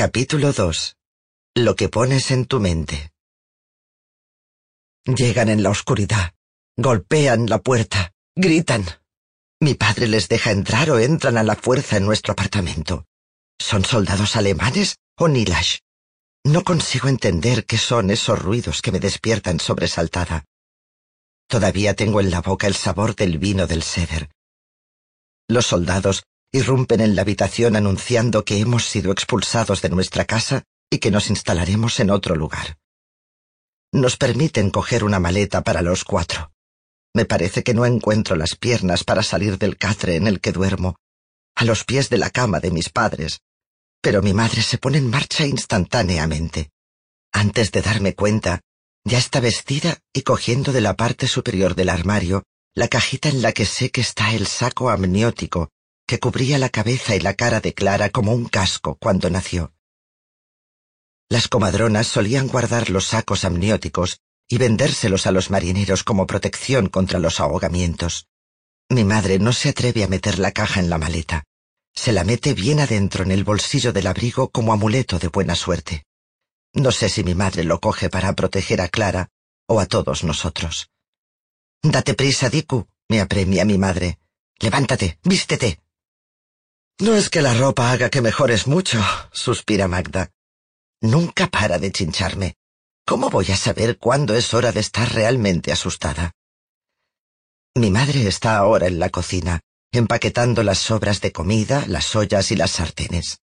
[0.00, 0.96] Capítulo 2.
[1.56, 3.12] Lo que pones en tu mente.
[5.04, 6.32] Llegan en la oscuridad.
[6.78, 8.14] Golpean la puerta.
[8.34, 8.86] Gritan.
[9.60, 13.04] Mi padre les deja entrar o entran a la fuerza en nuestro apartamento.
[13.58, 15.80] ¿Son soldados alemanes o Nilash?
[16.44, 20.46] No consigo entender qué son esos ruidos que me despiertan sobresaltada.
[21.46, 24.30] Todavía tengo en la boca el sabor del vino del Seder.
[25.46, 30.98] Los soldados irrumpen en la habitación anunciando que hemos sido expulsados de nuestra casa y
[30.98, 32.78] que nos instalaremos en otro lugar.
[33.92, 36.52] Nos permiten coger una maleta para los cuatro.
[37.14, 40.96] Me parece que no encuentro las piernas para salir del catre en el que duermo,
[41.54, 43.40] a los pies de la cama de mis padres,
[44.00, 46.70] pero mi madre se pone en marcha instantáneamente.
[47.32, 48.60] Antes de darme cuenta,
[49.04, 53.52] ya está vestida y cogiendo de la parte superior del armario la cajita en la
[53.52, 55.70] que sé que está el saco amniótico
[56.10, 59.72] que cubría la cabeza y la cara de Clara como un casco cuando nació.
[61.28, 64.18] Las comadronas solían guardar los sacos amnióticos
[64.48, 68.26] y vendérselos a los marineros como protección contra los ahogamientos.
[68.88, 71.44] Mi madre no se atreve a meter la caja en la maleta.
[71.94, 76.06] Se la mete bien adentro en el bolsillo del abrigo como amuleto de buena suerte.
[76.72, 79.28] No sé si mi madre lo coge para proteger a Clara
[79.68, 80.90] o a todos nosotros.
[81.84, 84.18] Date prisa, Diku, me apremia mi madre.
[84.58, 85.78] Levántate, vístete.
[87.00, 89.02] No es que la ropa haga que mejores mucho,
[89.32, 90.32] suspira Magda.
[91.00, 92.56] Nunca para de chincharme.
[93.06, 96.32] ¿Cómo voy a saber cuándo es hora de estar realmente asustada?
[97.74, 99.60] Mi madre está ahora en la cocina,
[99.92, 103.40] empaquetando las sobras de comida, las ollas y las sartenes.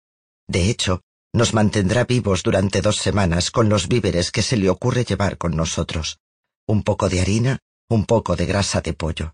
[0.48, 1.02] De hecho,
[1.34, 5.56] nos mantendrá vivos durante dos semanas con los víveres que se le ocurre llevar con
[5.56, 6.20] nosotros.
[6.68, 7.58] Un poco de harina,
[7.90, 9.34] un poco de grasa de pollo.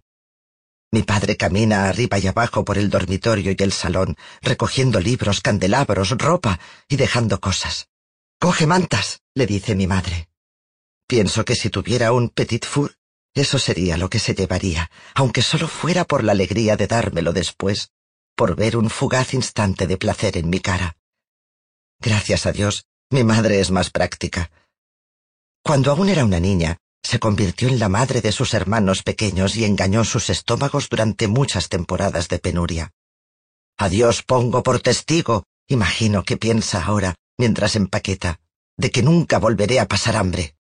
[0.93, 6.11] Mi padre camina arriba y abajo por el dormitorio y el salón, recogiendo libros, candelabros,
[6.11, 7.87] ropa y dejando cosas.
[8.39, 10.29] Coge mantas, le dice mi madre.
[11.07, 12.95] Pienso que si tuviera un petit four,
[13.33, 17.89] eso sería lo que se llevaría, aunque solo fuera por la alegría de dármelo después,
[18.35, 20.95] por ver un fugaz instante de placer en mi cara.
[21.99, 24.51] Gracias a Dios, mi madre es más práctica.
[25.63, 29.65] Cuando aún era una niña, se convirtió en la madre de sus hermanos pequeños y
[29.65, 32.93] engañó sus estómagos durante muchas temporadas de penuria.
[33.77, 38.39] A Dios pongo por testigo, imagino que piensa ahora, mientras empaqueta,
[38.77, 40.55] de que nunca volveré a pasar hambre.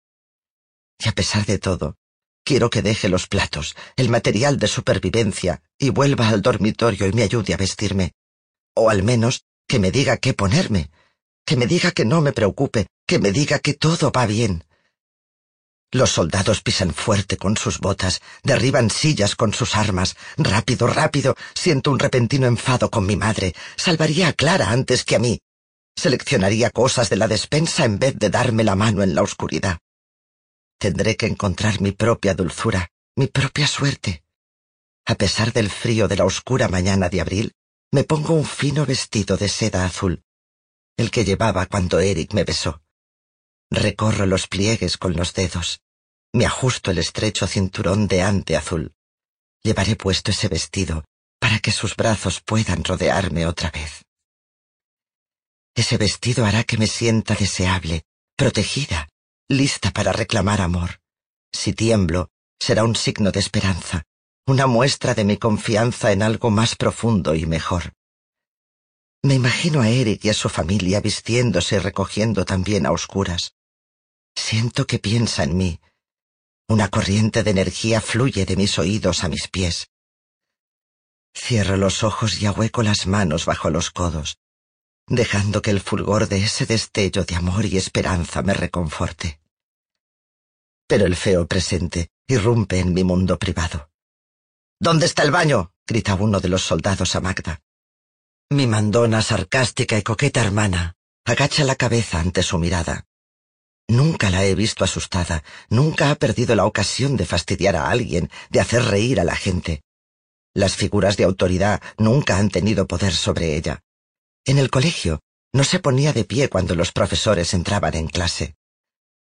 [0.99, 1.95] Y a pesar de todo,
[2.43, 7.23] quiero que deje los platos, el material de supervivencia, y vuelva al dormitorio y me
[7.23, 8.11] ayude a vestirme.
[8.75, 10.91] O al menos que me diga qué ponerme,
[11.45, 14.65] que me diga que no me preocupe, que me diga que todo va bien,
[15.93, 20.15] los soldados pisan fuerte con sus botas, derriban sillas con sus armas.
[20.37, 21.35] Rápido, rápido.
[21.53, 23.53] Siento un repentino enfado con mi madre.
[23.75, 25.39] Salvaría a Clara antes que a mí.
[25.95, 29.79] Seleccionaría cosas de la despensa en vez de darme la mano en la oscuridad.
[30.79, 34.23] Tendré que encontrar mi propia dulzura, mi propia suerte.
[35.05, 37.53] A pesar del frío de la oscura mañana de abril,
[37.91, 40.23] me pongo un fino vestido de seda azul,
[40.97, 42.82] el que llevaba cuando Eric me besó.
[43.75, 45.81] Recorro los pliegues con los dedos.
[46.31, 48.93] Me ajusto el estrecho cinturón de ante azul.
[49.63, 51.03] Llevaré puesto ese vestido
[51.39, 54.03] para que sus brazos puedan rodearme otra vez.
[55.73, 58.03] Ese vestido hará que me sienta deseable,
[58.37, 59.09] protegida,
[59.49, 60.99] lista para reclamar amor.
[61.51, 62.29] Si tiemblo,
[62.59, 64.03] será un signo de esperanza,
[64.45, 67.93] una muestra de mi confianza en algo más profundo y mejor.
[69.23, 73.55] Me imagino a Eric y a su familia vistiéndose y recogiendo también a oscuras.
[74.35, 75.79] Siento que piensa en mí.
[76.67, 79.89] Una corriente de energía fluye de mis oídos a mis pies.
[81.35, 84.37] Cierro los ojos y ahueco las manos bajo los codos.
[85.07, 89.39] dejando que el fulgor de ese destello de amor y esperanza me reconforte.
[90.87, 93.89] Pero el feo presente irrumpe en mi mundo privado.
[94.79, 95.73] ¿Dónde está el baño?
[95.85, 97.61] grita uno de los soldados a Magda.
[98.49, 100.95] Mi mandona sarcástica y coqueta hermana
[101.25, 103.05] agacha la cabeza ante su mirada.
[103.87, 108.59] Nunca la he visto asustada, nunca ha perdido la ocasión de fastidiar a alguien, de
[108.59, 109.81] hacer reír a la gente.
[110.53, 113.81] Las figuras de autoridad nunca han tenido poder sobre ella.
[114.45, 115.19] En el colegio
[115.53, 118.55] no se ponía de pie cuando los profesores entraban en clase.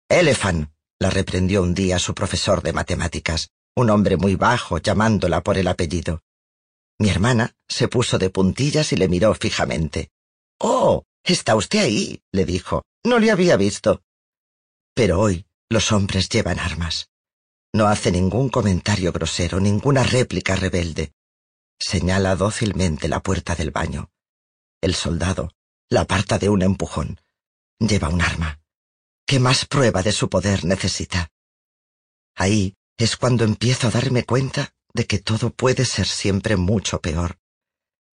[0.09, 5.57] Elefan, la reprendió un día su profesor de matemáticas, un hombre muy bajo, llamándola por
[5.57, 6.21] el apellido.
[6.99, 10.11] Mi hermana se puso de puntillas y le miró fijamente.
[10.59, 12.83] Oh, está usted ahí, le dijo.
[13.03, 14.03] No le había visto.
[14.93, 17.09] Pero hoy los hombres llevan armas.
[17.73, 21.13] No hace ningún comentario grosero, ninguna réplica rebelde.
[21.79, 24.11] Señala dócilmente la puerta del baño.
[24.81, 25.53] El soldado
[25.91, 27.19] la aparta de un empujón.
[27.77, 28.61] Lleva un arma.
[29.27, 31.29] ¿Qué más prueba de su poder necesita?
[32.33, 37.39] Ahí es cuando empiezo a darme cuenta de que todo puede ser siempre mucho peor,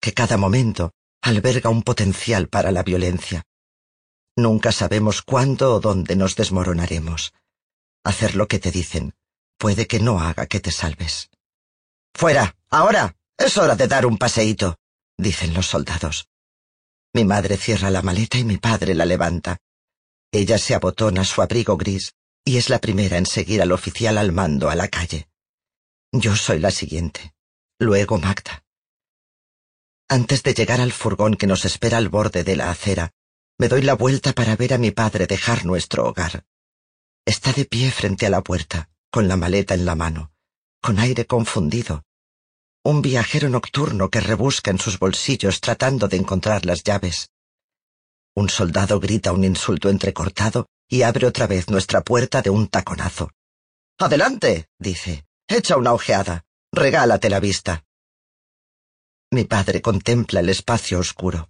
[0.02, 3.44] que cada momento alberga un potencial para la violencia.
[4.38, 7.34] Nunca sabemos cuándo o dónde nos desmoronaremos.
[8.04, 9.16] Hacer lo que te dicen
[9.58, 11.30] puede que no haga que te salves.
[12.14, 13.16] Fuera, ahora.
[13.40, 14.80] Es hora de dar un paseíto,
[15.16, 16.28] dicen los soldados.
[17.14, 19.58] Mi madre cierra la maleta y mi padre la levanta.
[20.32, 24.32] Ella se abotona su abrigo gris y es la primera en seguir al oficial al
[24.32, 25.28] mando a la calle.
[26.12, 27.34] Yo soy la siguiente.
[27.80, 28.64] Luego Magda.
[30.10, 33.14] Antes de llegar al furgón que nos espera al borde de la acera,
[33.60, 36.46] me doy la vuelta para ver a mi padre dejar nuestro hogar.
[37.26, 40.32] Está de pie frente a la puerta, con la maleta en la mano,
[40.82, 42.04] con aire confundido.
[42.84, 47.32] Un viajero nocturno que rebusca en sus bolsillos tratando de encontrar las llaves.
[48.36, 53.32] Un soldado grita un insulto entrecortado y abre otra vez nuestra puerta de un taconazo.
[53.98, 55.26] Adelante, dice.
[55.48, 56.46] Echa una ojeada.
[56.72, 57.84] Regálate la vista.
[59.32, 61.50] Mi padre contempla el espacio oscuro.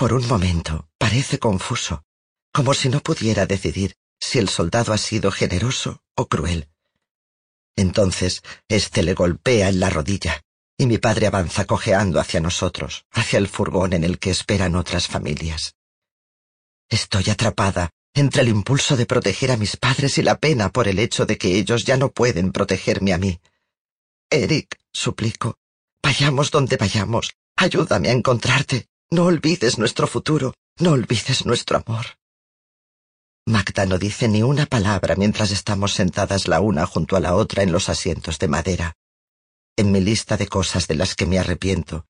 [0.00, 2.04] Por un momento parece confuso,
[2.54, 6.70] como si no pudiera decidir si el soldado ha sido generoso o cruel.
[7.76, 10.40] Entonces, éste le golpea en la rodilla,
[10.78, 15.06] y mi padre avanza cojeando hacia nosotros, hacia el furgón en el que esperan otras
[15.06, 15.74] familias.
[16.88, 20.98] Estoy atrapada entre el impulso de proteger a mis padres y la pena por el
[20.98, 23.38] hecho de que ellos ya no pueden protegerme a mí.
[24.30, 25.58] Eric, suplico,
[26.02, 28.89] vayamos donde vayamos, ayúdame a encontrarte.
[29.12, 32.06] No olvides nuestro futuro, no olvides nuestro amor.
[33.44, 37.64] Magda no dice ni una palabra mientras estamos sentadas la una junto a la otra
[37.64, 38.94] en los asientos de madera.
[39.76, 42.06] En mi lista de cosas de las que me arrepiento,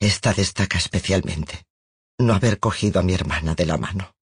[0.00, 1.64] esta destaca especialmente,
[2.18, 4.14] no haber cogido a mi hermana de la mano.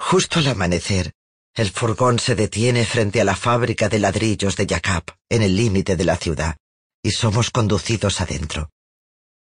[0.00, 1.12] Justo al amanecer,
[1.54, 5.94] el furgón se detiene frente a la fábrica de ladrillos de Jacob, en el límite
[5.94, 6.56] de la ciudad,
[7.00, 8.70] y somos conducidos adentro.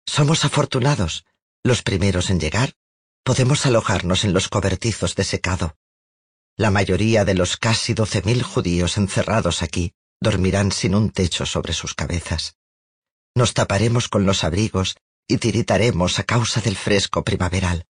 [0.05, 1.25] Somos afortunados,
[1.63, 2.73] los primeros en llegar.
[3.23, 5.75] Podemos alojarnos en los cobertizos de secado.
[6.57, 11.73] La mayoría de los casi doce mil judíos encerrados aquí dormirán sin un techo sobre
[11.73, 12.55] sus cabezas.
[13.35, 14.97] Nos taparemos con los abrigos
[15.27, 17.85] y tiritaremos a causa del fresco primaveral.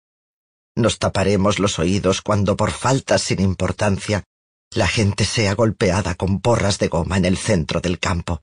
[0.76, 4.24] Nos taparemos los oídos cuando por faltas sin importancia
[4.72, 8.42] la gente sea golpeada con porras de goma en el centro del campo.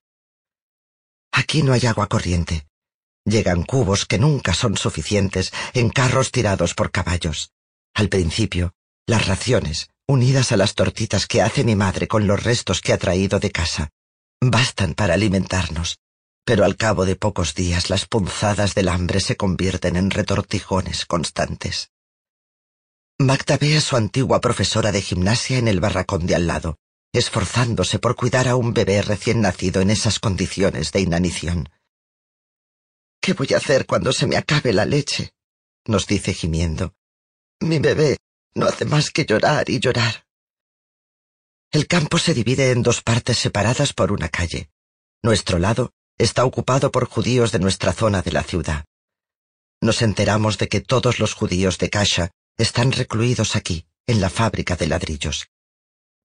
[1.33, 2.67] Aquí no hay agua corriente.
[3.25, 7.52] Llegan cubos que nunca son suficientes en carros tirados por caballos.
[7.95, 8.73] Al principio,
[9.07, 12.99] las raciones, unidas a las tortitas que hace mi madre con los restos que ha
[12.99, 13.91] traído de casa,
[14.41, 15.99] bastan para alimentarnos,
[16.45, 21.91] pero al cabo de pocos días las punzadas del hambre se convierten en retortijones constantes.
[23.19, 26.79] Magda ve a su antigua profesora de gimnasia en el barracón de al lado,
[27.12, 31.69] esforzándose por cuidar a un bebé recién nacido en esas condiciones de inanición.
[33.23, 35.31] ¿Qué voy a hacer cuando se me acabe la leche?
[35.87, 36.97] nos dice gimiendo.
[37.61, 38.17] Mi bebé
[38.57, 40.26] no hace más que llorar y llorar.
[41.71, 44.71] El campo se divide en dos partes separadas por una calle.
[45.23, 48.85] Nuestro lado está ocupado por judíos de nuestra zona de la ciudad.
[49.81, 54.75] Nos enteramos de que todos los judíos de Kasha están recluidos aquí, en la fábrica
[54.75, 55.47] de ladrillos.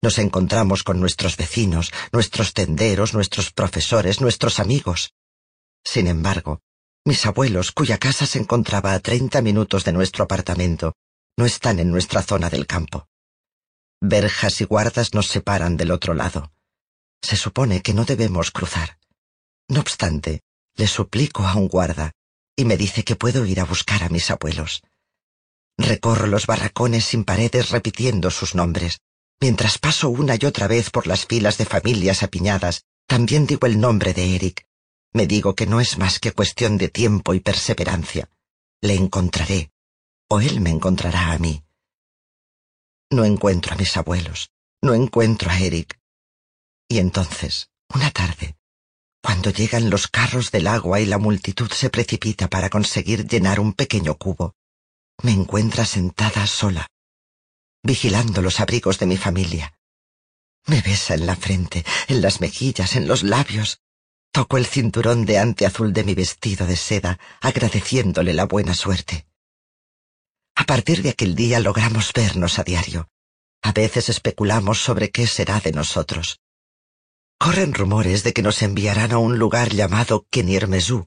[0.02, 5.14] Nos encontramos con nuestros vecinos, nuestros tenderos, nuestros profesores, nuestros amigos.
[5.84, 6.62] Sin embargo,
[7.08, 10.94] mis abuelos, cuya casa se encontraba a treinta minutos de nuestro apartamento,
[11.38, 13.08] no están en nuestra zona del campo.
[14.02, 16.52] Verjas y guardas nos separan del otro lado.
[17.22, 19.00] Se supone que no debemos cruzar.
[19.70, 20.42] No obstante,
[20.76, 22.12] le suplico a un guarda
[22.56, 24.84] y me dice que puedo ir a buscar a mis abuelos.
[25.78, 29.00] Recorro los barracones sin paredes repitiendo sus nombres.
[29.40, 33.80] Mientras paso una y otra vez por las filas de familias apiñadas, también digo el
[33.80, 34.67] nombre de Eric.
[35.14, 38.30] Me digo que no es más que cuestión de tiempo y perseverancia.
[38.82, 39.72] Le encontraré,
[40.30, 41.64] o él me encontrará a mí.
[43.10, 46.00] No encuentro a mis abuelos, no encuentro a Eric.
[46.90, 48.58] Y entonces, una tarde,
[49.22, 53.74] cuando llegan los carros del agua y la multitud se precipita para conseguir llenar un
[53.74, 54.56] pequeño cubo,
[55.24, 56.88] me encuentra sentada sola,
[57.84, 59.78] vigilando los abrigos de mi familia.
[60.66, 63.82] Me besa en la frente, en las mejillas, en los labios.
[64.32, 69.26] Toco el cinturón de ante azul de mi vestido de seda, agradeciéndole la buena suerte.
[70.56, 73.10] A partir de aquel día logramos vernos a diario.
[73.62, 76.40] A veces especulamos sobre qué será de nosotros.
[77.40, 81.06] Corren rumores de que nos enviarán a un lugar llamado Kenirmesú,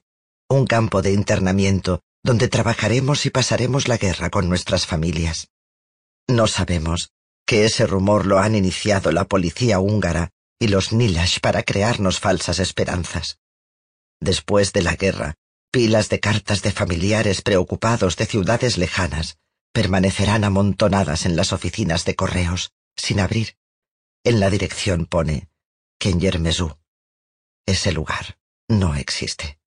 [0.49, 5.49] un campo de internamiento donde trabajaremos y pasaremos la guerra con nuestras familias.
[6.27, 7.11] No sabemos
[7.45, 12.59] que ese rumor lo han iniciado la policía húngara y los Nilash para crearnos falsas
[12.59, 13.39] esperanzas.
[14.19, 15.33] Después de la guerra,
[15.71, 19.39] pilas de cartas de familiares preocupados de ciudades lejanas
[19.73, 23.57] permanecerán amontonadas en las oficinas de correos, sin abrir.
[24.23, 25.49] En la dirección pone
[25.97, 26.77] Kenyermesú.
[27.65, 28.37] Ese lugar
[28.67, 29.57] no existe.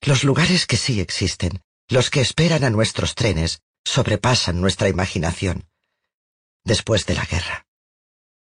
[0.00, 5.68] Los lugares que sí existen, los que esperan a nuestros trenes, sobrepasan nuestra imaginación.
[6.64, 7.66] Después de la guerra.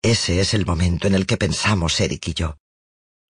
[0.02, 2.58] Ese es el momento en el que pensamos Eric y yo.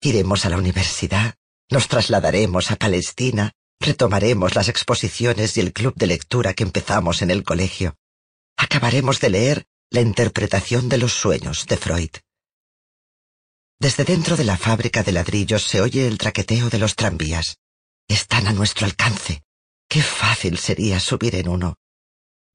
[0.01, 1.35] Iremos a la universidad,
[1.69, 7.31] nos trasladaremos a Palestina, retomaremos las exposiciones y el club de lectura que empezamos en
[7.31, 7.95] el colegio.
[8.57, 12.11] Acabaremos de leer la interpretación de los sueños de Freud.
[13.79, 17.57] Desde dentro de la fábrica de ladrillos se oye el traqueteo de los tranvías.
[18.07, 19.43] Están a nuestro alcance.
[19.89, 21.75] Qué fácil sería subir en uno.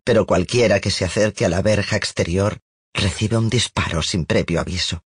[0.05, 2.62] Pero cualquiera que se acerque a la verja exterior
[2.95, 5.05] recibe un disparo sin previo aviso.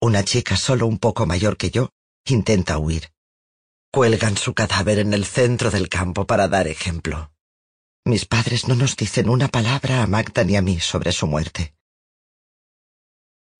[0.00, 1.90] Una chica solo un poco mayor que yo
[2.26, 3.12] intenta huir.
[3.90, 7.32] Cuelgan su cadáver en el centro del campo para dar ejemplo.
[8.04, 11.74] Mis padres no nos dicen una palabra a Magda ni a mí sobre su muerte.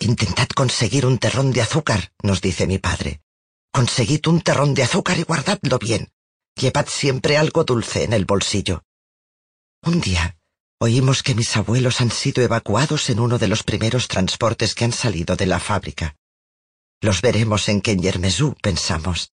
[0.01, 3.23] Intentad conseguir un terrón de azúcar, nos dice mi padre.
[3.73, 6.13] Conseguid un terrón de azúcar y guardadlo bien.
[6.57, 8.85] Llevad siempre algo dulce en el bolsillo.
[9.83, 10.37] Un día
[10.79, 14.93] oímos que mis abuelos han sido evacuados en uno de los primeros transportes que han
[14.93, 16.17] salido de la fábrica.
[17.01, 19.33] Los veremos en Kenyermesú, pensamos.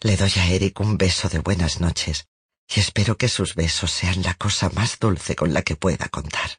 [0.00, 2.26] Le doy a Eric un beso de buenas noches
[2.74, 6.58] y espero que sus besos sean la cosa más dulce con la que pueda contar.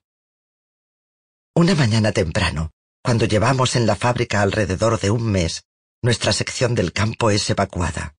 [1.55, 2.71] Una mañana temprano,
[3.03, 5.63] cuando llevamos en la fábrica alrededor de un mes,
[6.01, 8.15] nuestra sección del campo es evacuada.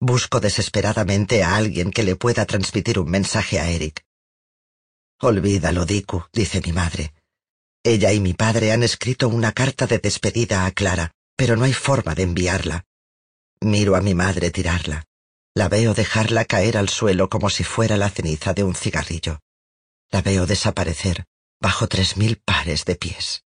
[0.00, 4.05] Busco desesperadamente a alguien que le pueda transmitir un mensaje a Eric.
[5.20, 7.14] Olvídalo, Diku, dice mi madre.
[7.82, 11.72] Ella y mi padre han escrito una carta de despedida a Clara, pero no hay
[11.72, 12.84] forma de enviarla.
[13.60, 15.04] Miro a mi madre tirarla.
[15.54, 19.40] La veo dejarla caer al suelo como si fuera la ceniza de un cigarrillo.
[20.10, 21.24] La veo desaparecer
[21.60, 23.44] bajo tres mil pares de pies.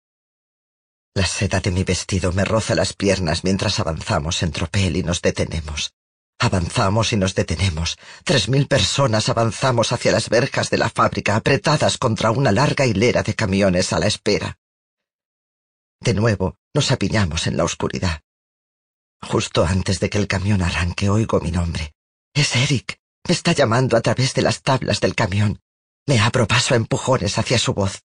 [1.14, 5.22] La seda de mi vestido me roza las piernas mientras avanzamos en tropel y nos
[5.22, 5.92] detenemos.
[6.40, 7.98] Avanzamos y nos detenemos.
[8.24, 13.24] Tres mil personas avanzamos hacia las verjas de la fábrica, apretadas contra una larga hilera
[13.24, 14.58] de camiones a la espera.
[16.00, 18.22] De nuevo nos apiñamos en la oscuridad.
[19.22, 21.94] Justo antes de que el camión arranque oigo mi nombre.
[22.34, 23.00] Es Eric.
[23.28, 25.60] Me está llamando a través de las tablas del camión.
[26.08, 28.02] Me abro paso a empujones hacia su voz.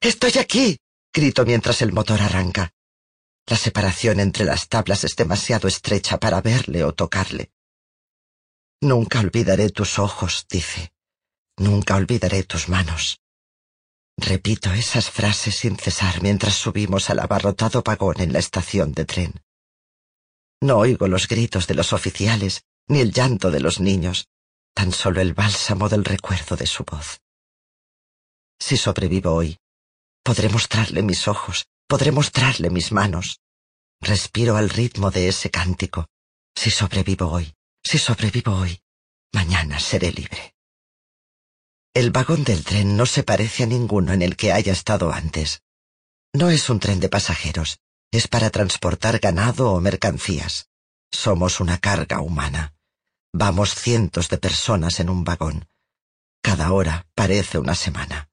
[0.00, 0.78] Estoy aquí
[1.12, 2.72] grito mientras el motor arranca.
[3.46, 7.50] La separación entre las tablas es demasiado estrecha para verle o tocarle.
[8.80, 10.92] Nunca olvidaré tus ojos, dice.
[11.56, 13.20] Nunca olvidaré tus manos.
[14.16, 19.42] Repito esas frases sin cesar mientras subimos al abarrotado vagón en la estación de tren.
[20.60, 24.28] No oigo los gritos de los oficiales ni el llanto de los niños,
[24.74, 27.20] tan solo el bálsamo del recuerdo de su voz.
[28.60, 29.58] Si sobrevivo hoy,
[30.28, 33.40] Podré mostrarle mis ojos, podré mostrarle mis manos.
[33.98, 36.06] Respiro al ritmo de ese cántico.
[36.54, 37.54] Si sobrevivo hoy,
[37.84, 38.80] si sobrevivo hoy,
[39.32, 40.54] mañana seré libre.
[41.94, 45.62] El vagón del tren no se parece a ninguno en el que haya estado antes.
[46.32, 47.80] No es un tren de pasajeros,
[48.10, 50.68] es para transportar ganado o mercancías.
[51.10, 52.74] Somos una carga humana.
[53.32, 55.68] Vamos cientos de personas en un vagón.
[56.42, 58.30] Cada hora parece una semana.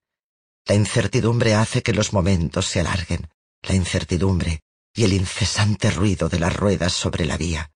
[0.65, 3.29] La incertidumbre hace que los momentos se alarguen,
[3.61, 4.61] la incertidumbre
[4.93, 7.71] y el incesante ruido de las ruedas sobre la vía.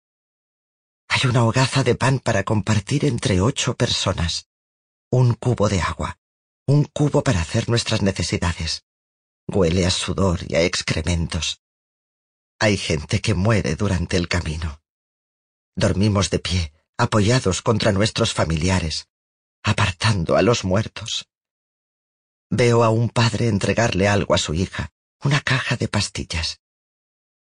[1.09, 4.47] Hay una hogaza de pan para compartir entre ocho personas,
[5.11, 6.19] un cubo de agua,
[6.67, 8.85] un cubo para hacer nuestras necesidades.
[9.47, 11.61] Huele a sudor y a excrementos.
[12.59, 14.83] Hay gente que muere durante el camino.
[15.75, 19.07] Dormimos de pie, apoyados contra nuestros familiares,
[19.63, 21.27] apartando a los muertos.
[22.51, 24.91] Veo a un padre entregarle algo a su hija,
[25.23, 26.61] una caja de pastillas.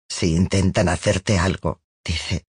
[0.09, 2.47] Si intentan hacerte algo, dice.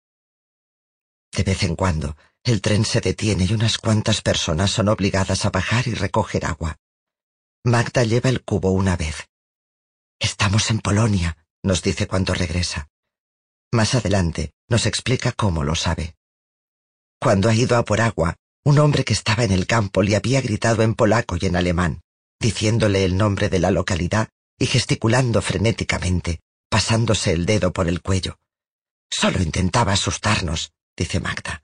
[1.31, 5.49] De vez en cuando, el tren se detiene y unas cuantas personas son obligadas a
[5.49, 6.77] bajar y recoger agua.
[7.63, 9.29] Magda lleva el cubo una vez.
[10.19, 12.89] Estamos en Polonia, nos dice cuando regresa.
[13.71, 16.15] Más adelante nos explica cómo lo sabe.
[17.19, 20.41] Cuando ha ido a por agua, un hombre que estaba en el campo le había
[20.41, 22.01] gritado en polaco y en alemán,
[22.39, 28.37] diciéndole el nombre de la localidad y gesticulando frenéticamente, pasándose el dedo por el cuello.
[29.09, 31.63] Solo intentaba asustarnos, dice Magda.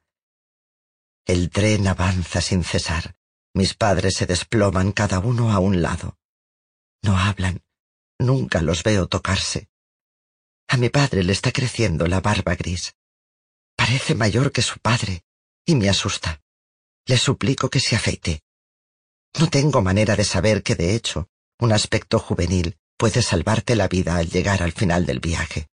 [1.25, 3.15] El tren avanza sin cesar.
[3.53, 6.17] Mis padres se desploman cada uno a un lado.
[7.01, 7.63] No hablan.
[8.19, 9.67] Nunca los veo tocarse.
[10.69, 12.95] A mi padre le está creciendo la barba gris.
[13.75, 15.23] Parece mayor que su padre,
[15.65, 16.41] y me asusta.
[17.05, 18.41] Le suplico que se afeite.
[19.39, 21.29] No tengo manera de saber que, de hecho,
[21.59, 25.67] un aspecto juvenil puede salvarte la vida al llegar al final del viaje.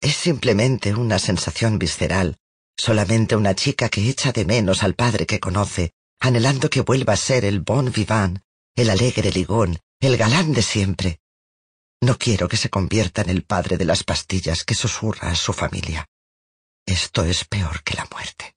[0.00, 2.38] Es simplemente una sensación visceral,
[2.76, 7.16] solamente una chica que echa de menos al padre que conoce, anhelando que vuelva a
[7.16, 8.40] ser el bon vivant,
[8.74, 11.20] el alegre ligón, el galán de siempre.
[12.00, 15.52] No quiero que se convierta en el padre de las pastillas que susurra a su
[15.52, 16.06] familia.
[16.86, 18.54] Esto es peor que la muerte.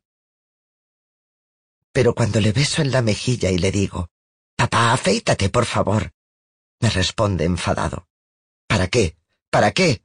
[1.93, 4.09] Pero cuando le beso en la mejilla y le digo,
[4.55, 6.11] Papá, afeítate, por favor,
[6.81, 8.07] me responde enfadado.
[8.67, 9.15] ¿Para qué?
[9.49, 10.03] ¿Para qué?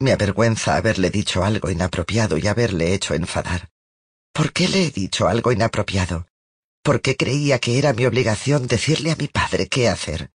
[0.00, 3.68] Me avergüenza haberle dicho algo inapropiado y haberle hecho enfadar.
[4.32, 6.26] ¿Por qué le he dicho algo inapropiado?
[6.82, 10.30] Porque creía que era mi obligación decirle a mi padre qué hacer.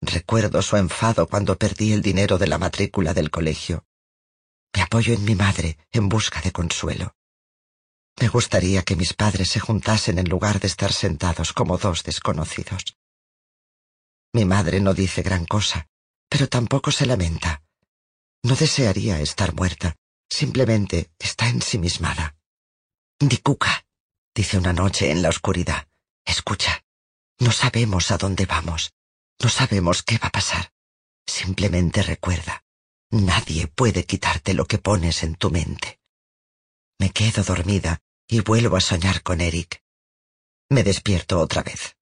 [0.00, 3.84] Recuerdo su enfado cuando perdí el dinero de la matrícula del colegio.
[4.74, 7.14] Me apoyo en mi madre en busca de consuelo.
[8.18, 12.96] Me gustaría que mis padres se juntasen en lugar de estar sentados como dos desconocidos.
[14.32, 15.86] Mi madre no dice gran cosa,
[16.30, 17.62] pero tampoco se lamenta.
[18.42, 19.96] No desearía estar muerta,
[20.28, 22.36] simplemente está ensimismada.
[23.18, 23.84] Dikuka,
[24.34, 25.88] dice una noche en la oscuridad,
[26.24, 26.82] escucha,
[27.38, 28.92] no sabemos a dónde vamos,
[29.42, 30.72] no sabemos qué va a pasar.
[31.26, 32.64] Simplemente recuerda,
[33.10, 36.00] nadie puede quitarte lo que pones en tu mente.
[36.98, 39.82] Me quedo dormida y vuelvo a soñar con Eric.
[40.70, 41.96] Me despierto otra vez.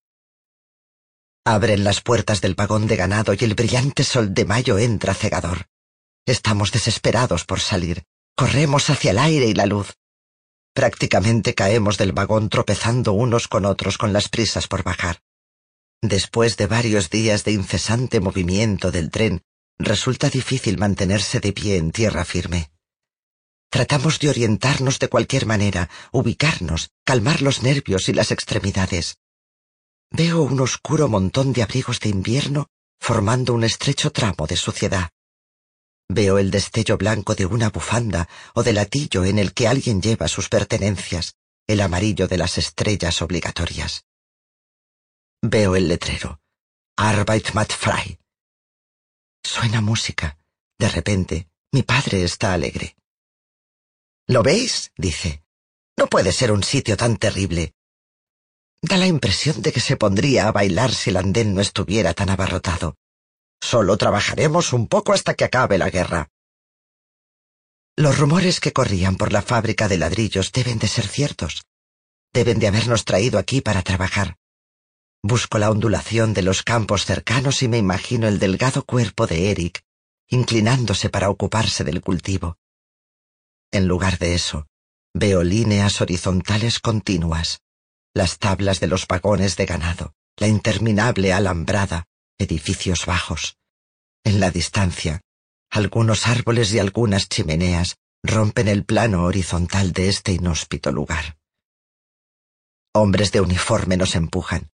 [1.45, 5.69] Abren las puertas del vagón de ganado y el brillante sol de mayo entra cegador.
[6.29, 8.05] Estamos desesperados por salir.
[8.37, 9.95] Corremos hacia el aire y la luz.
[10.75, 15.23] Prácticamente caemos del vagón tropezando unos con otros con las prisas por bajar.
[16.03, 19.41] Después de varios días de incesante movimiento del tren,
[19.79, 22.71] resulta difícil mantenerse de pie en tierra firme.
[23.71, 29.17] Tratamos de orientarnos de cualquier manera, ubicarnos, calmar los nervios y las extremidades.
[30.11, 32.67] Veo un oscuro montón de abrigos de invierno
[33.01, 35.09] formando un estrecho tramo de suciedad.
[36.11, 40.27] Veo el destello blanco de una bufanda o de latillo en el que alguien lleva
[40.27, 41.35] sus pertenencias,
[41.67, 44.07] el amarillo de las estrellas obligatorias.
[45.43, 46.41] Veo el letrero.
[46.97, 48.19] Arbeit macht frei.
[49.45, 50.39] Suena música.
[50.79, 52.97] De repente, mi padre está alegre.
[54.27, 54.91] ¿Lo veis?
[54.97, 55.43] dice.
[55.97, 57.75] No puede ser un sitio tan terrible.
[58.83, 62.31] Da la impresión de que se pondría a bailar si el andén no estuviera tan
[62.31, 62.97] abarrotado.
[63.61, 66.31] Solo trabajaremos un poco hasta que acabe la guerra.
[67.97, 71.65] Los rumores que corrían por la fábrica de ladrillos deben de ser ciertos.
[72.33, 74.37] Deben de habernos traído aquí para trabajar.
[75.23, 79.83] Busco la ondulación de los campos cercanos y me imagino el delgado cuerpo de Eric,
[80.29, 82.57] inclinándose para ocuparse del cultivo.
[83.73, 84.67] En lugar de eso,
[85.13, 87.63] veo líneas horizontales continuas,
[88.15, 92.07] las tablas de los vagones de ganado, la interminable alambrada,
[92.39, 93.57] edificios bajos.
[94.25, 95.21] En la distancia,
[95.71, 101.37] algunos árboles y algunas chimeneas rompen el plano horizontal de este inhóspito lugar.
[102.95, 104.71] Hombres de uniforme nos empujan.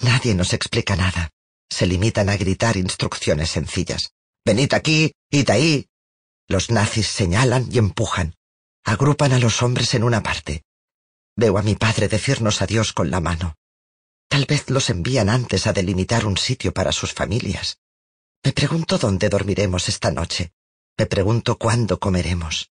[0.00, 1.30] Nadie nos explica nada.
[1.70, 4.12] Se limitan a gritar instrucciones sencillas.
[4.44, 5.86] Venid aquí, id ahí.
[6.48, 8.34] Los nazis señalan y empujan.
[8.84, 10.64] Agrupan a los hombres en una parte.
[11.36, 13.54] Veo a mi padre decirnos adiós con la mano.
[14.32, 17.80] Tal vez los envían antes a delimitar un sitio para sus familias.
[18.42, 20.54] Me pregunto dónde dormiremos esta noche.
[20.96, 22.70] Me pregunto cuándo comeremos.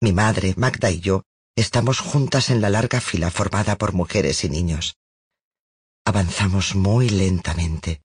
[0.00, 1.24] Mi madre, Magda y yo
[1.56, 4.96] estamos juntas en la larga fila formada por mujeres y niños.
[6.04, 8.00] Avanzamos muy lentamente.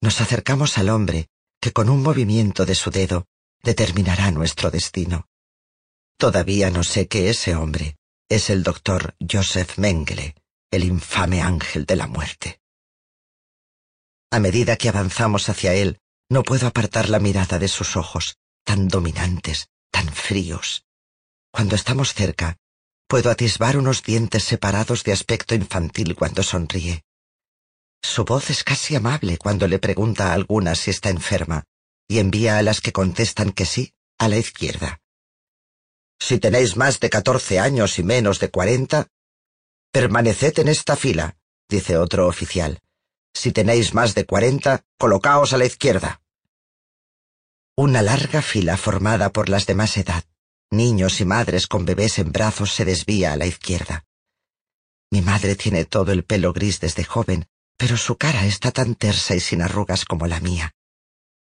[0.00, 1.28] Nos acercamos al hombre
[1.60, 3.26] que con un movimiento de su dedo
[3.62, 5.28] determinará nuestro destino.
[6.16, 7.98] Todavía no sé que ese hombre
[8.30, 10.34] es el doctor Joseph Mengele,
[10.70, 12.60] el infame ángel de la muerte.
[14.30, 15.98] A medida que avanzamos hacia él,
[16.28, 20.84] no puedo apartar la mirada de sus ojos, tan dominantes, tan fríos.
[21.52, 22.56] Cuando estamos cerca,
[23.06, 27.04] puedo atisbar unos dientes separados de aspecto infantil cuando sonríe.
[28.02, 31.64] Su voz es casi amable cuando le pregunta a algunas si está enferma,
[32.08, 35.00] y envía a las que contestan que sí a la izquierda.
[36.18, 39.08] Si tenéis más de catorce años y menos de cuarenta,
[39.96, 41.38] permaneced en esta fila,
[41.70, 42.82] dice otro oficial.
[43.34, 46.20] Si tenéis más de cuarenta, colocaos a la izquierda.
[47.78, 50.22] Una larga fila formada por las de más edad,
[50.70, 54.04] niños y madres con bebés en brazos se desvía a la izquierda.
[55.10, 57.46] Mi madre tiene todo el pelo gris desde joven,
[57.78, 60.74] pero su cara está tan tersa y sin arrugas como la mía.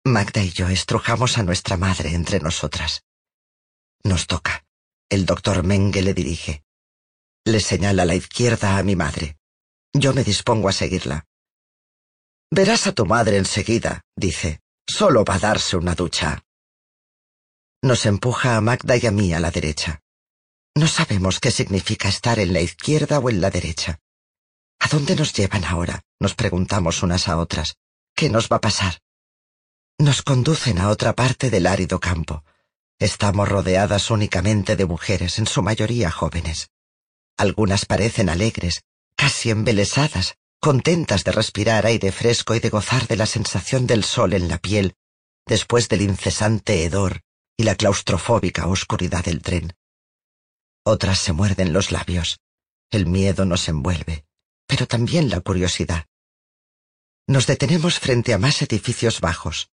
[0.04, 3.04] Magda y yo estrujamos a nuestra madre entre nosotras.
[4.04, 4.64] Nos toca.
[5.10, 6.63] El doctor Menge le dirige.
[7.46, 9.38] Le señala la izquierda a mi madre.
[9.94, 11.26] Yo me dispongo a seguirla.
[12.50, 14.62] Verás a tu madre enseguida, dice.
[14.88, 16.44] Solo va a darse una ducha.
[17.82, 20.02] Nos empuja a Magda y a mí a la derecha.
[20.76, 24.00] No sabemos qué significa estar en la izquierda o en la derecha.
[24.80, 26.02] ¿A dónde nos llevan ahora?
[26.20, 27.76] Nos preguntamos unas a otras.
[28.16, 29.02] ¿Qué nos va a pasar?
[29.98, 32.44] Nos conducen a otra parte del árido campo.
[33.00, 36.70] Estamos rodeadas únicamente de mujeres, en su mayoría jóvenes.
[37.38, 38.84] Algunas parecen alegres,
[39.16, 44.34] casi embelesadas, contentas de respirar aire fresco y de gozar de la sensación del sol
[44.34, 44.96] en la piel,
[45.46, 47.22] después del incesante hedor
[47.58, 49.74] y la claustrofóbica oscuridad del tren.
[50.86, 52.40] Otras se muerden los labios.
[52.92, 54.26] El miedo nos envuelve,
[54.68, 56.06] pero también la curiosidad.
[57.28, 59.70] Nos detenemos frente a más edificios bajos.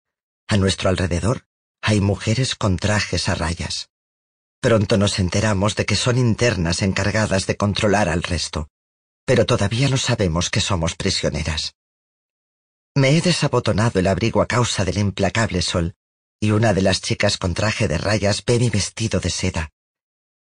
[0.48, 1.46] A nuestro alrededor
[1.82, 3.90] hay mujeres con trajes a rayas.
[4.66, 8.60] Pronto nos enteramos de que son internas encargadas de controlar al resto
[9.24, 11.74] pero todavía no sabemos que somos prisioneras.
[12.94, 15.94] Me he desabotonado el abrigo a causa del implacable sol,
[16.40, 19.70] y una de las chicas con traje de rayas ve mi vestido de seda.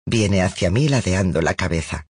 [0.07, 2.07] Viene hacia mí ladeando la cabeza.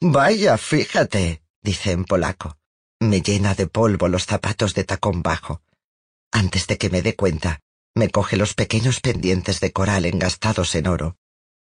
[0.00, 2.56] Vaya, fíjate, dice en polaco.
[2.98, 5.62] Me llena de polvo los zapatos de tacón bajo.
[6.32, 7.60] Antes de que me dé cuenta,
[7.94, 11.16] me coge los pequeños pendientes de coral engastados en oro,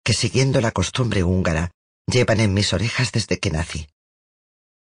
[0.09, 1.71] que siguiendo la costumbre húngara,
[2.07, 3.90] llevan en mis orejas desde que nací.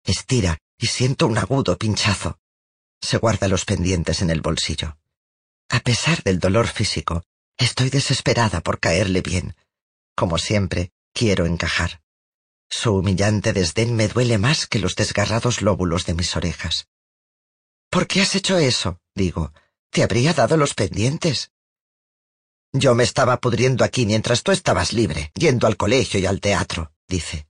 [0.05, 2.39] Estira y siento un agudo pinchazo.
[3.01, 4.99] Se guarda los pendientes en el bolsillo.
[5.69, 7.25] A pesar del dolor físico,
[7.59, 9.57] estoy desesperada por caerle bien.
[10.15, 12.03] Como siempre, quiero encajar.
[12.71, 16.87] Su humillante desdén me duele más que los desgarrados lóbulos de mis orejas.
[17.91, 19.01] ¿Por qué has hecho eso?
[19.17, 19.53] digo.
[19.91, 21.51] Te habría dado los pendientes.
[22.79, 26.93] Yo me estaba pudriendo aquí mientras tú estabas libre, yendo al colegio y al teatro,
[27.09, 27.49] dice.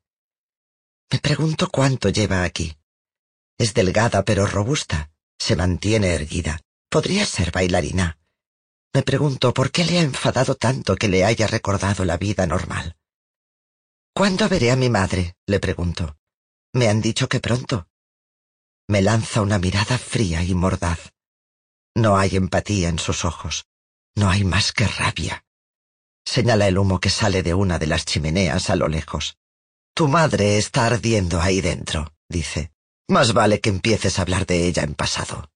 [1.10, 2.76] Me pregunto cuánto lleva aquí.
[3.58, 5.10] Es delgada pero robusta.
[5.38, 6.60] Se mantiene erguida.
[6.88, 8.18] Podría ser bailarina.
[8.94, 12.96] Me pregunto por qué le ha enfadado tanto que le haya recordado la vida normal.
[14.14, 15.34] ¿Cuándo veré a mi madre?
[15.46, 16.16] le pregunto.
[16.72, 17.88] Me han dicho que pronto.
[18.86, 21.12] Me lanza una mirada fría y mordaz.
[21.96, 23.66] No hay empatía en sus ojos.
[24.16, 25.44] No hay más que rabia.
[26.24, 29.36] Señala el humo que sale de una de las chimeneas a lo lejos.
[29.94, 32.72] Tu madre está ardiendo ahí dentro, dice.
[33.08, 35.50] Más vale que empieces a hablar de ella en pasado.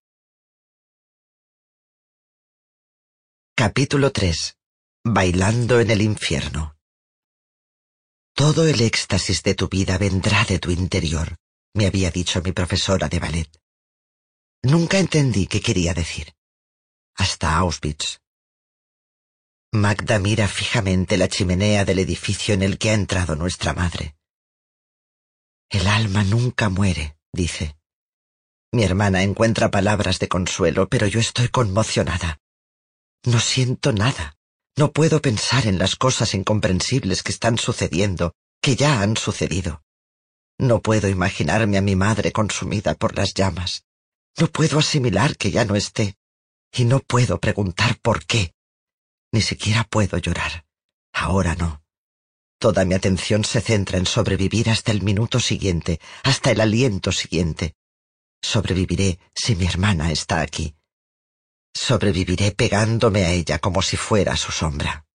[3.57, 4.57] Capítulo 3.
[5.05, 6.77] Bailando en el infierno.
[8.35, 11.37] Todo el éxtasis de tu vida vendrá de tu interior,
[11.75, 13.61] me había dicho mi profesora de ballet.
[14.63, 16.33] Nunca entendí qué quería decir.
[17.17, 18.21] Hasta Auschwitz.
[19.73, 24.17] Magda mira fijamente la chimenea del edificio en el que ha entrado nuestra madre.
[25.69, 27.77] El alma nunca muere, dice.
[28.73, 32.41] Mi hermana encuentra palabras de consuelo, pero yo estoy conmocionada.
[33.25, 34.37] No siento nada.
[34.77, 39.85] No puedo pensar en las cosas incomprensibles que están sucediendo, que ya han sucedido.
[40.59, 43.85] No puedo imaginarme a mi madre consumida por las llamas.
[44.37, 46.17] No puedo asimilar que ya no esté.
[46.73, 48.53] Y no puedo preguntar por qué.
[49.33, 50.65] Ni siquiera puedo llorar.
[51.13, 51.83] Ahora no.
[52.59, 57.75] Toda mi atención se centra en sobrevivir hasta el minuto siguiente, hasta el aliento siguiente.
[58.43, 60.75] Sobreviviré si mi hermana está aquí.
[61.75, 65.07] Sobreviviré pegándome a ella como si fuera su sombra.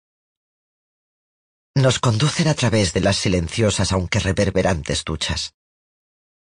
[1.76, 5.54] Nos conducen a través de las silenciosas aunque reverberantes duchas.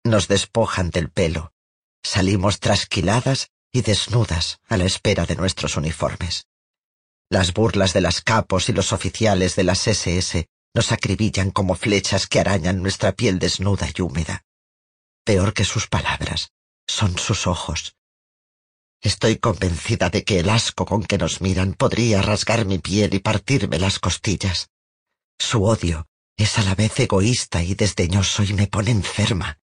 [0.03, 1.53] Nos despojan del pelo,
[2.03, 6.47] Salimos trasquiladas y desnudas a la espera de nuestros uniformes.
[7.31, 12.27] Las burlas de las capos y los oficiales de las SS nos acribillan como flechas
[12.27, 14.43] que arañan nuestra piel desnuda y húmeda.
[15.23, 16.51] Peor que sus palabras,
[16.85, 17.95] son sus ojos.
[18.99, 23.19] Estoy convencida de que el asco con que nos miran podría rasgar mi piel y
[23.19, 24.69] partirme las costillas.
[25.39, 29.57] Su odio es a la vez egoísta y desdeñoso y me pone enferma.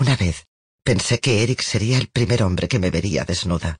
[0.00, 0.48] Una vez
[0.82, 3.78] pensé que Eric sería el primer hombre que me vería desnuda.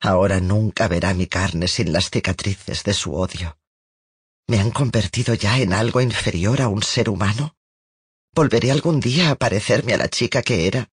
[0.00, 3.58] Ahora nunca verá mi carne sin las cicatrices de su odio.
[4.48, 7.56] ¿Me han convertido ya en algo inferior a un ser humano?
[8.34, 10.90] ¿Volveré algún día a parecerme a la chica que era?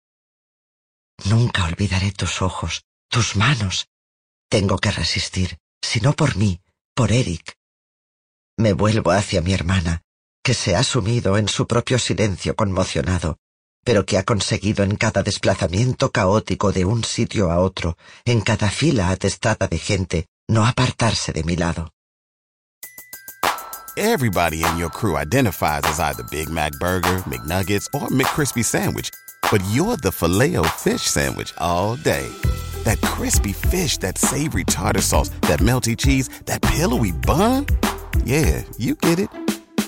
[1.25, 3.87] Nunca olvidaré tus ojos, tus manos.
[4.49, 6.61] Tengo que resistir, si no por mí,
[6.95, 7.57] por Eric.
[8.57, 10.01] Me vuelvo hacia mi hermana,
[10.43, 13.39] que se ha sumido en su propio silencio conmocionado,
[13.83, 18.69] pero que ha conseguido en cada desplazamiento caótico de un sitio a otro, en cada
[18.69, 21.91] fila atestada de gente, no apartarse de mi lado.
[23.95, 29.11] Everybody in your crew identifies as either Big Mac Burger, McNuggets, or McCrispy Sandwich,
[29.51, 32.27] but you're the filet fish Sandwich all day.
[32.85, 37.67] That crispy fish, that savory tartar sauce, that melty cheese, that pillowy bun.
[38.25, 39.29] Yeah, you get it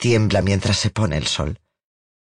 [0.00, 1.60] Tiembla mientras se pone el sol.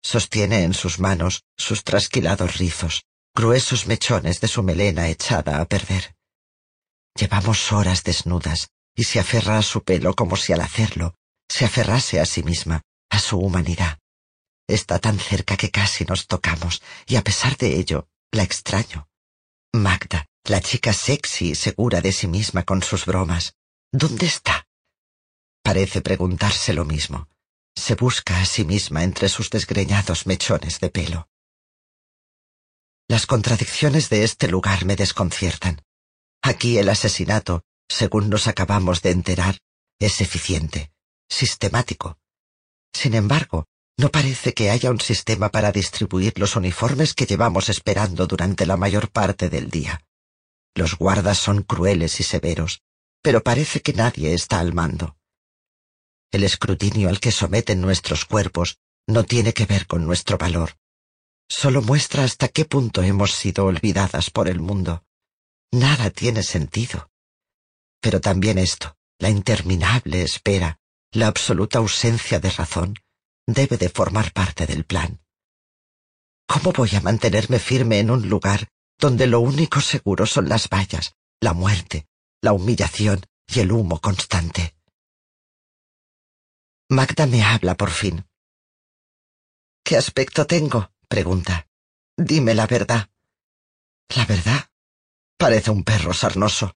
[0.04, 6.16] Sostiene en sus manos sus trasquilados rizos, gruesos mechones de su melena echada a perder.
[7.20, 11.16] Llevamos horas desnudas y se aferra a su pelo como si al hacerlo
[11.50, 13.98] se aferrase a sí misma, a su humanidad.
[14.68, 19.08] Está tan cerca que casi nos tocamos y a pesar de ello la extraño.
[19.74, 23.56] Magda, la chica sexy y segura de sí misma con sus bromas,
[23.92, 24.68] ¿dónde está?
[25.64, 27.28] Parece preguntarse lo mismo
[27.76, 31.30] se busca a sí misma entre sus desgreñados mechones de pelo.
[33.08, 35.82] Las contradicciones de este lugar me desconciertan.
[36.42, 39.60] Aquí el asesinato, según nos acabamos de enterar,
[40.00, 40.92] es eficiente,
[41.30, 42.18] sistemático.
[42.94, 48.28] Sin embargo, no parece que haya un sistema para distribuir los uniformes que llevamos esperando
[48.28, 50.02] durante la mayor parte del día.
[50.74, 52.82] Los guardas son crueles y severos,
[53.22, 55.16] pero parece que nadie está al mando.
[56.36, 60.72] El escrutinio al que someten nuestros cuerpos no tiene que ver con nuestro valor.
[61.48, 65.06] Solo muestra hasta qué punto hemos sido olvidadas por el mundo.
[65.72, 67.10] Nada tiene sentido.
[68.02, 70.78] Pero también esto, la interminable espera,
[71.14, 72.96] la absoluta ausencia de razón,
[73.48, 75.22] debe de formar parte del plan.
[76.50, 78.68] ¿Cómo voy a mantenerme firme en un lugar
[79.00, 82.08] donde lo único seguro son las vallas, la muerte,
[82.42, 84.75] la humillación y el humo constante?
[86.90, 88.28] Magda me habla por fin.
[89.84, 90.92] ¿Qué aspecto tengo?
[91.08, 91.68] pregunta.
[92.16, 93.10] Dime la verdad.
[94.16, 94.70] La verdad.
[95.36, 96.76] Parece un perro sarnoso.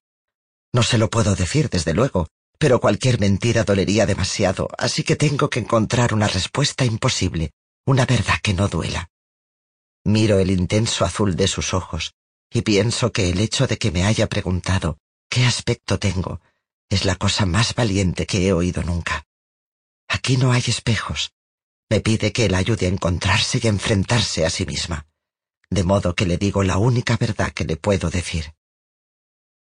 [0.73, 5.49] No se lo puedo decir, desde luego, pero cualquier mentira dolería demasiado, así que tengo
[5.51, 7.51] que encontrar una respuesta imposible,
[7.85, 9.11] una verdad que no duela.
[10.03, 12.15] Miro el intenso azul de sus ojos
[12.51, 14.97] y pienso que el hecho de que me haya preguntado
[15.29, 16.41] qué aspecto tengo
[16.89, 19.28] es la cosa más valiente que he oído nunca.
[20.09, 21.31] Aquí no hay espejos.
[21.89, 25.07] Me pide que la ayude a encontrarse y a enfrentarse a sí misma.
[25.69, 28.53] De modo que le digo la única verdad que le puedo decir.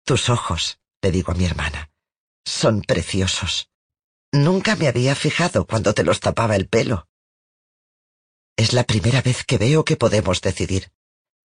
[0.05, 1.90] Tus ojos, le digo a mi hermana,
[2.45, 3.69] son preciosos.
[4.33, 7.09] Nunca me había fijado cuando te los tapaba el pelo.
[8.57, 10.93] Es la primera vez que veo que podemos decidir.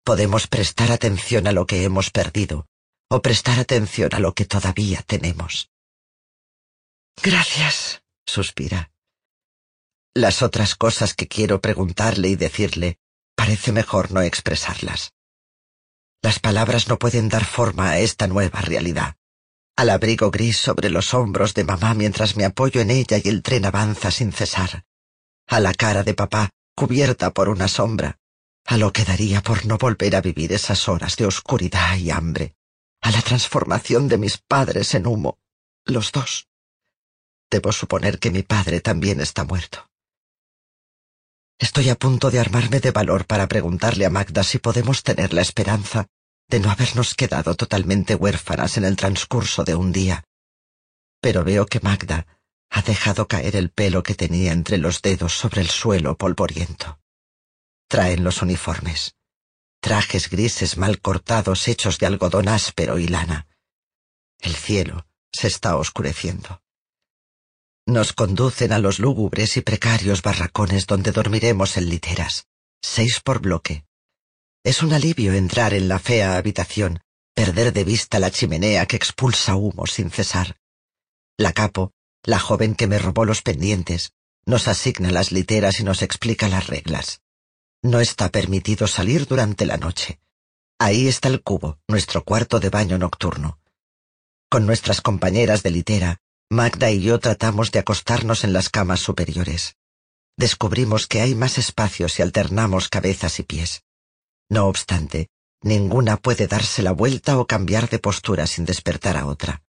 [0.03, 2.67] Podemos prestar atención a lo que hemos perdido
[3.09, 5.71] o prestar atención a lo que todavía tenemos.
[7.21, 8.91] Gracias, suspira.
[10.13, 12.97] Las otras cosas que quiero preguntarle y decirle,
[13.35, 15.13] parece mejor no expresarlas.
[16.21, 19.15] Las palabras no pueden dar forma a esta nueva realidad.
[19.75, 23.43] Al abrigo gris sobre los hombros de mamá mientras me apoyo en ella y el
[23.43, 24.85] tren avanza sin cesar.
[25.47, 28.17] A la cara de papá cubierta por una sombra.
[28.65, 32.55] a lo que daría por no volver a vivir esas horas de oscuridad y hambre,
[33.01, 35.37] a la transformación de mis padres en humo,
[35.85, 36.47] los dos.
[37.49, 39.89] Debo suponer que mi padre también está muerto.
[41.57, 45.41] Estoy a punto de armarme de valor para preguntarle a Magda si podemos tener la
[45.41, 46.07] esperanza
[46.49, 50.23] de no habernos quedado totalmente huérfanas en el transcurso de un día.
[51.21, 52.27] Pero veo que Magda
[52.69, 56.99] ha dejado caer el pelo que tenía entre los dedos sobre el suelo polvoriento.
[57.87, 59.15] Traen los uniformes,
[59.79, 63.47] trajes grises mal cortados hechos de algodón áspero y lana.
[64.39, 66.61] El cielo se está oscureciendo.
[67.87, 72.47] Nos conducen a los lúgubres y precarios barracones donde dormiremos en literas,
[72.81, 73.85] seis por bloque.
[74.63, 77.01] Es un alivio entrar en la fea habitación,
[77.35, 80.57] perder de vista la chimenea que expulsa humo sin cesar.
[81.37, 81.91] La capo,
[82.23, 84.13] la joven que me robó los pendientes,
[84.47, 87.21] nos asigna las literas y nos explica las reglas.
[87.83, 90.19] No está permitido salir durante la noche.
[90.79, 93.59] Ahí está el cubo, nuestro cuarto de baño nocturno.
[94.49, 99.77] Con nuestras compañeras de litera, Magda y yo tratamos de acostarnos en las camas superiores.
[100.37, 103.83] Descubrimos que hay más espacios y alternamos cabezas y pies.
[104.49, 105.29] No obstante,
[105.61, 109.63] ninguna puede darse la vuelta o cambiar de postura sin despertar a otra.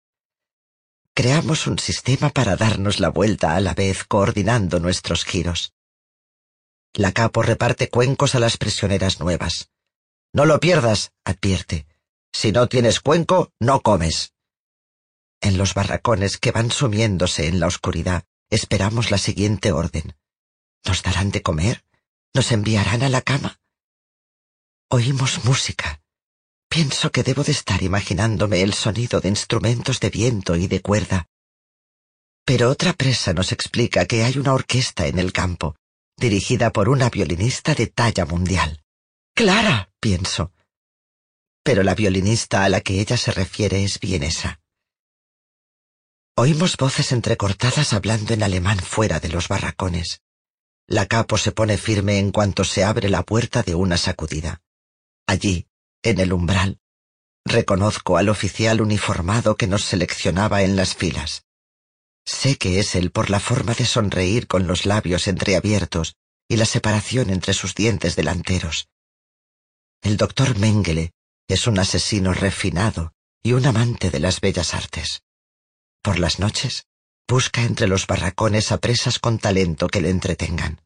[1.15, 5.75] Creamos un sistema para darnos la vuelta a la vez coordinando nuestros giros.
[6.95, 9.69] La capo reparte cuencos a las prisioneras nuevas.
[10.33, 11.87] No lo pierdas, advierte.
[12.33, 14.33] Si no tienes cuenco, no comes.
[15.43, 20.15] En los barracones que van sumiéndose en la oscuridad, esperamos la siguiente orden.
[20.85, 21.85] ¿Nos darán de comer?
[22.33, 23.61] ¿Nos enviarán a la cama?
[24.89, 26.01] Oímos música.
[26.69, 31.27] Pienso que debo de estar imaginándome el sonido de instrumentos de viento y de cuerda.
[32.45, 35.75] Pero otra presa nos explica que hay una orquesta en el campo,
[36.17, 38.81] dirigida por una violinista de talla mundial.
[39.35, 40.53] Clara, pienso.
[41.65, 44.62] Pero la violinista a la que ella se refiere es vienesa.
[46.35, 50.23] Oímos voces entrecortadas hablando en alemán fuera de los barracones.
[50.87, 54.63] La capo se pone firme en cuanto se abre la puerta de una sacudida.
[55.27, 55.67] Allí,
[56.03, 56.81] en el umbral,
[57.45, 61.45] reconozco al oficial uniformado que nos seleccionaba en las filas.
[62.25, 66.17] Sé que es él por la forma de sonreír con los labios entreabiertos
[66.49, 68.89] y la separación entre sus dientes delanteros.
[70.01, 71.13] El doctor Mengele
[71.47, 75.23] es un asesino refinado y un amante de las bellas artes.
[76.03, 76.87] Por las noches,
[77.29, 80.81] busca entre los barracones a presas con talento que le entretengan.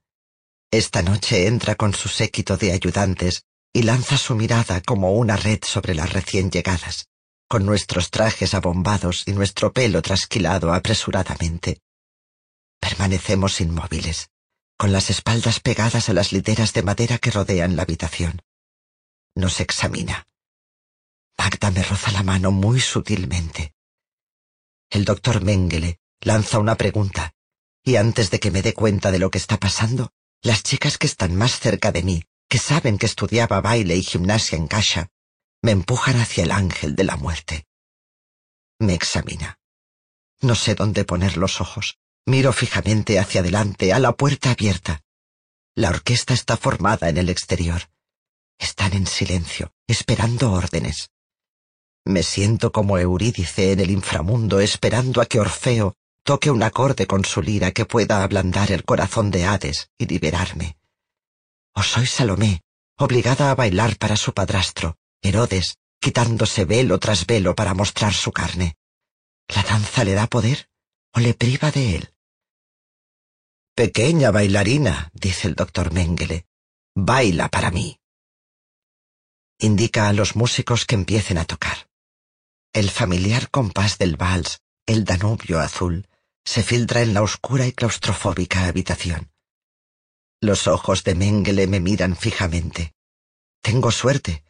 [0.70, 5.60] Esta noche entra con su séquito de ayudantes y lanza su mirada como una red
[5.64, 7.08] sobre las recién llegadas,
[7.48, 11.80] con nuestros trajes abombados y nuestro pelo trasquilado apresuradamente.
[12.78, 14.28] Permanecemos inmóviles,
[14.76, 18.42] con las espaldas pegadas a las literas de madera que rodean la habitación.
[19.34, 20.26] Nos examina.
[21.38, 23.75] Magda me roza la mano muy sutilmente.
[24.90, 27.34] El doctor Mengele lanza una pregunta,
[27.82, 31.06] y antes de que me dé cuenta de lo que está pasando, las chicas que
[31.06, 35.08] están más cerca de mí, que saben que estudiaba baile y gimnasia en Kasha,
[35.62, 37.66] me empujan hacia el ángel de la muerte.
[38.78, 39.58] Me examina.
[40.40, 41.98] No sé dónde poner los ojos.
[42.26, 45.02] Miro fijamente hacia adelante, a la puerta abierta.
[45.74, 47.82] La orquesta está formada en el exterior.
[48.58, 51.10] Están en silencio, esperando órdenes.
[52.06, 57.24] Me siento como Eurídice en el inframundo esperando a que Orfeo toque un acorde con
[57.24, 60.78] su lira que pueda ablandar el corazón de Hades y liberarme.
[61.74, 62.62] O soy Salomé,
[62.96, 68.76] obligada a bailar para su padrastro, Herodes, quitándose velo tras velo para mostrar su carne.
[69.48, 70.68] ¿La danza le da poder
[71.12, 72.14] o le priva de él?
[73.74, 76.46] Pequeña bailarina, dice el doctor Mengele,
[76.94, 77.98] baila para mí.
[79.58, 81.88] Indica a los músicos que empiecen a tocar.
[82.76, 86.06] El familiar compás del vals, el Danubio azul,
[86.44, 89.32] se filtra en la oscura y claustrofóbica habitación.
[90.42, 92.92] Los ojos de Mengele me miran fijamente.
[93.62, 94.44] Tengo suerte.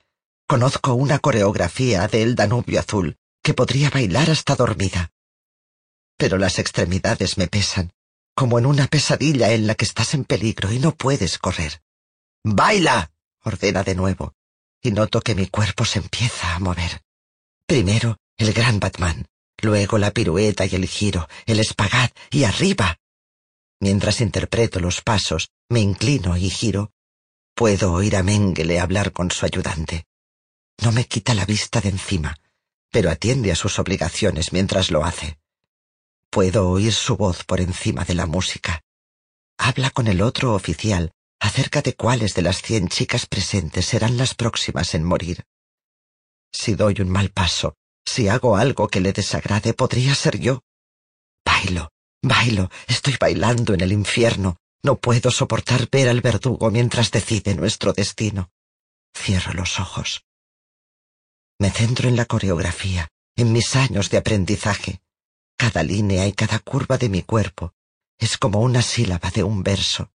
[0.48, 5.12] Conozco una coreografía del Danubio azul que podría bailar hasta dormida.
[6.16, 7.92] Pero las extremidades me pesan,
[8.34, 11.80] como en una pesadilla en la que estás en peligro y no puedes correr.
[12.42, 13.12] ¡Baila!
[13.44, 14.34] ordena de nuevo,
[14.82, 17.05] y noto que mi cuerpo se empieza a mover.
[17.66, 19.26] Primero el gran Batman,
[19.60, 23.00] luego la pirueta y el giro, el espagat y arriba.
[23.80, 26.92] Mientras interpreto los pasos, me inclino y giro.
[27.56, 30.04] Puedo oír a Mengele hablar con su ayudante.
[30.82, 32.36] No me quita la vista de encima,
[32.90, 35.38] pero atiende a sus obligaciones mientras lo hace.
[36.30, 38.82] Puedo oír su voz por encima de la música.
[39.58, 44.34] Habla con el otro oficial, acerca de cuáles de las cien chicas presentes serán las
[44.34, 45.44] próximas en morir.
[46.52, 50.62] Si doy un mal paso, si hago algo que le desagrade, podría ser yo.
[51.44, 51.90] Bailo,
[52.22, 54.56] bailo, estoy bailando en el infierno.
[54.82, 58.50] No puedo soportar ver al verdugo mientras decide nuestro destino.
[59.16, 60.24] Cierro los ojos.
[61.58, 65.00] Me centro en la coreografía, en mis años de aprendizaje.
[65.56, 67.72] Cada línea y cada curva de mi cuerpo
[68.18, 70.10] es como una sílaba de un verso.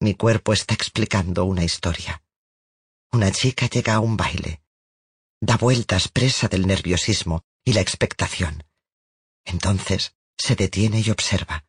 [0.00, 2.22] Mi cuerpo está explicando una historia.
[3.12, 4.61] Una chica llega a un baile.
[5.44, 8.62] Da vueltas presa del nerviosismo y la expectación.
[9.44, 11.64] Entonces se detiene y observa.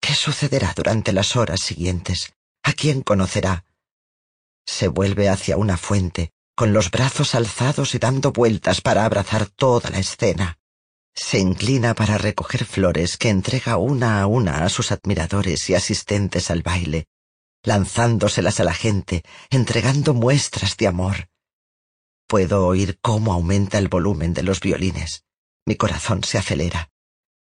[0.00, 2.32] ¿Qué sucederá durante las horas siguientes?
[2.64, 3.64] ¿A quién conocerá?
[4.66, 9.88] Se vuelve hacia una fuente, con los brazos alzados y dando vueltas para abrazar toda
[9.90, 10.58] la escena.
[11.14, 16.50] Se inclina para recoger flores que entrega una a una a sus admiradores y asistentes
[16.50, 17.06] al baile,
[17.62, 21.30] lanzándoselas a la gente, entregando muestras de amor.
[22.30, 25.24] Puedo oír cómo aumenta el volumen de los violines.
[25.66, 26.88] Mi corazón se acelera.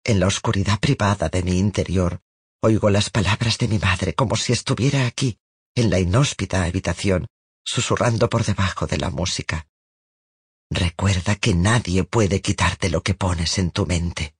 [0.04, 2.20] En la oscuridad privada de mi interior,
[2.60, 5.38] oigo las palabras de mi madre como si estuviera aquí,
[5.74, 7.26] en la inhóspita habitación,
[7.64, 9.66] susurrando por debajo de la música.
[10.70, 14.36] Recuerda que nadie puede quitarte lo que pones en tu mente.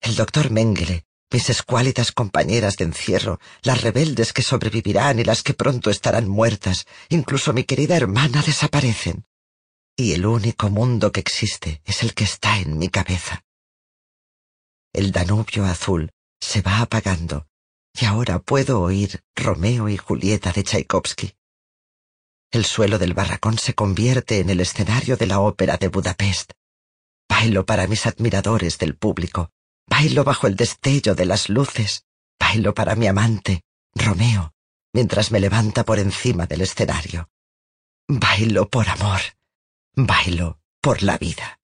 [0.00, 5.54] El doctor Mengele mis escuálidas compañeras de encierro, las rebeldes que sobrevivirán y las que
[5.54, 9.24] pronto estarán muertas, incluso mi querida hermana desaparecen.
[9.96, 13.44] Y el único mundo que existe es el que está en mi cabeza.
[14.92, 16.10] El Danubio azul
[16.40, 17.46] se va apagando
[18.00, 21.34] y ahora puedo oír Romeo y Julieta de Tchaikovsky.
[22.50, 26.52] El suelo del barracón se convierte en el escenario de la ópera de Budapest.
[27.28, 29.52] Bailo para mis admiradores del público
[29.90, 32.06] Bailo bajo el destello de las luces.
[32.38, 33.64] Bailo para mi amante,
[33.94, 34.54] Romeo,
[34.94, 37.28] mientras me levanta por encima del escenario.
[38.08, 39.20] Bailo por amor.
[39.94, 41.58] Bailo por la vida.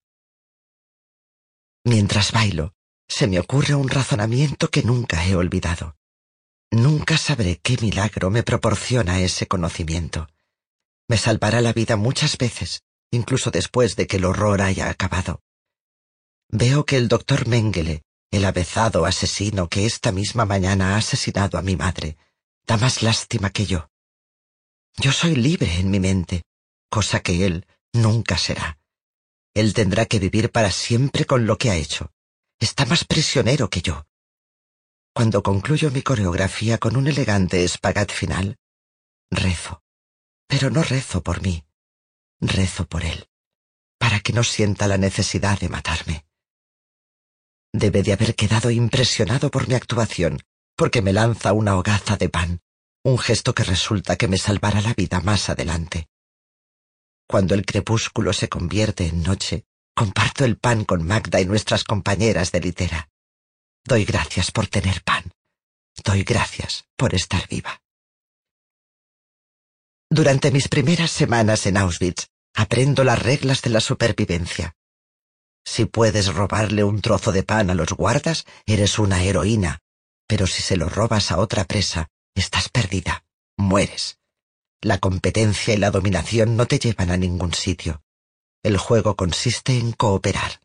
[1.85, 2.74] Mientras bailo,
[3.09, 5.97] se me ocurre un razonamiento que nunca he olvidado.
[6.72, 10.29] Nunca sabré qué milagro me proporciona ese conocimiento.
[11.09, 15.43] Me salvará la vida muchas veces, incluso después de que el horror haya acabado.
[16.49, 21.62] Veo que el doctor Mengele el avezado asesino que esta misma mañana ha asesinado a
[21.62, 22.16] mi madre
[22.66, 23.89] da más lástima que yo.
[24.97, 26.43] Yo soy libre en mi mente,
[26.91, 28.79] cosa que él nunca será.
[29.55, 32.12] Él tendrá que vivir para siempre con lo que ha hecho.
[32.59, 34.07] Está más prisionero que yo.
[35.14, 38.59] Cuando concluyo mi coreografía con un elegante espagat final,
[39.31, 39.83] rezo.
[40.47, 41.64] Pero no rezo por mí,
[42.41, 43.29] rezo por él,
[43.99, 46.26] para que no sienta la necesidad de matarme.
[47.79, 50.43] Debe de haber quedado impresionado por mi actuación,
[50.77, 52.62] porque me lanza una hogaza de pan,
[53.05, 56.09] un gesto que resulta que me salvará la vida más adelante.
[57.29, 62.51] Cuando el crepúsculo se convierte en noche, comparto el pan con Magda y nuestras compañeras
[62.51, 63.11] de litera.
[63.85, 65.31] Doy gracias por tener pan.
[66.03, 67.83] Doy gracias por estar viva.
[70.09, 74.76] Durante mis primeras semanas en Auschwitz, aprendo las reglas de la supervivencia.
[75.66, 79.80] Si puedes robarle un trozo de pan a los guardas, eres una heroína.
[80.28, 83.24] Pero si se lo robas a otra presa, estás perdida.
[83.58, 84.18] Mueres.
[84.80, 88.02] La competencia y la dominación no te llevan a ningún sitio.
[88.62, 90.60] El juego consiste en cooperar.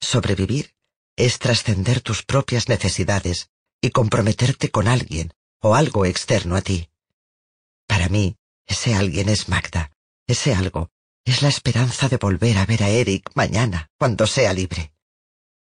[0.00, 0.74] Sobrevivir
[1.16, 3.50] es trascender tus propias necesidades
[3.80, 6.90] y comprometerte con alguien o algo externo a ti.
[7.86, 8.36] Para mí,
[8.66, 9.92] ese alguien es Magda.
[10.26, 10.90] Ese algo
[11.24, 14.92] es la esperanza de volver a ver a Eric mañana, cuando sea libre.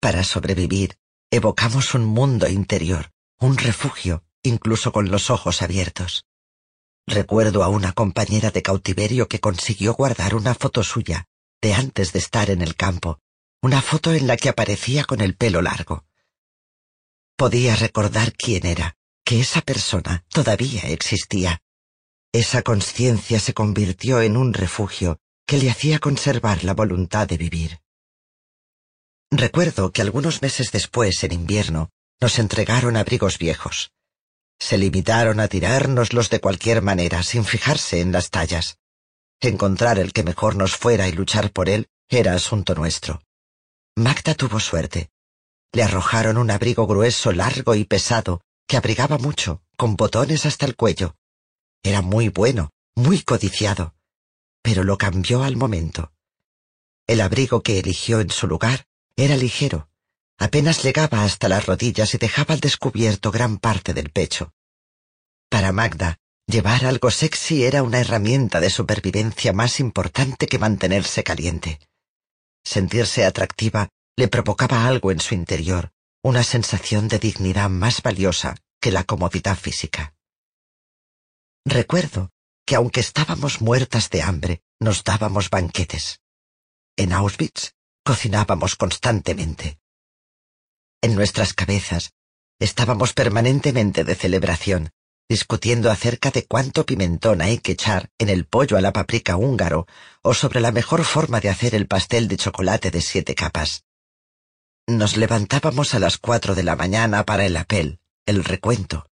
[0.01, 0.99] Para sobrevivir,
[1.31, 6.25] evocamos un mundo interior, un refugio, incluso con los ojos abiertos.
[7.07, 11.27] Recuerdo a una compañera de cautiverio que consiguió guardar una foto suya,
[11.61, 13.21] de antes de estar en el campo,
[13.61, 16.05] una foto en la que aparecía con el pelo largo.
[17.37, 21.63] Podía recordar quién era, que esa persona todavía existía.
[22.33, 27.81] Esa conciencia se convirtió en un refugio que le hacía conservar la voluntad de vivir.
[29.31, 31.91] Recuerdo que algunos meses después, en invierno,
[32.21, 33.91] nos entregaron abrigos viejos.
[34.59, 38.77] Se limitaron a tirárnoslos de cualquier manera, sin fijarse en las tallas.
[39.41, 43.23] Encontrar el que mejor nos fuera y luchar por él era asunto nuestro.
[43.97, 45.09] Magda tuvo suerte.
[45.73, 50.77] Le arrojaron un abrigo grueso, largo y pesado, que abrigaba mucho, con botones hasta el
[50.77, 51.17] cuello.
[51.83, 53.95] Era muy bueno, muy codiciado
[54.69, 56.13] pero lo cambió al momento.
[57.07, 58.85] El abrigo que eligió en su lugar
[59.17, 59.89] era ligero,
[60.37, 64.53] apenas llegaba hasta las rodillas y dejaba al descubierto gran parte del pecho.
[65.49, 71.81] Para Magda, llevar algo sexy era una herramienta de supervivencia más importante que mantenerse caliente.
[72.63, 73.89] Sentirse atractiva
[74.19, 75.93] le provocaba algo en su interior,
[76.23, 80.13] una sensación de dignidad más valiosa que la comodidad física.
[81.65, 82.33] Recuerdo
[82.69, 86.21] que aunque estábamos muertas de hambre, nos dábamos banquetes.
[86.99, 87.73] En Auschwitz
[88.05, 89.79] cocinábamos constantemente.
[91.01, 92.13] En nuestras cabezas
[92.59, 94.91] estábamos permanentemente de celebración,
[95.31, 99.87] discutiendo acerca de cuánto pimentón hay que echar en el pollo a la paprika húngaro
[100.23, 103.85] o sobre la mejor forma de hacer el pastel de chocolate de siete capas.
[104.87, 109.09] Nos levantábamos a las cuatro de la mañana para el apel, el recuento.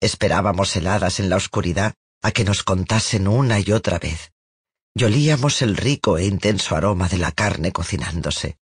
[0.00, 4.32] Esperábamos heladas en la oscuridad a que nos contasen una y otra vez.
[4.94, 8.58] Y olíamos el rico e intenso aroma de la carne cocinándose.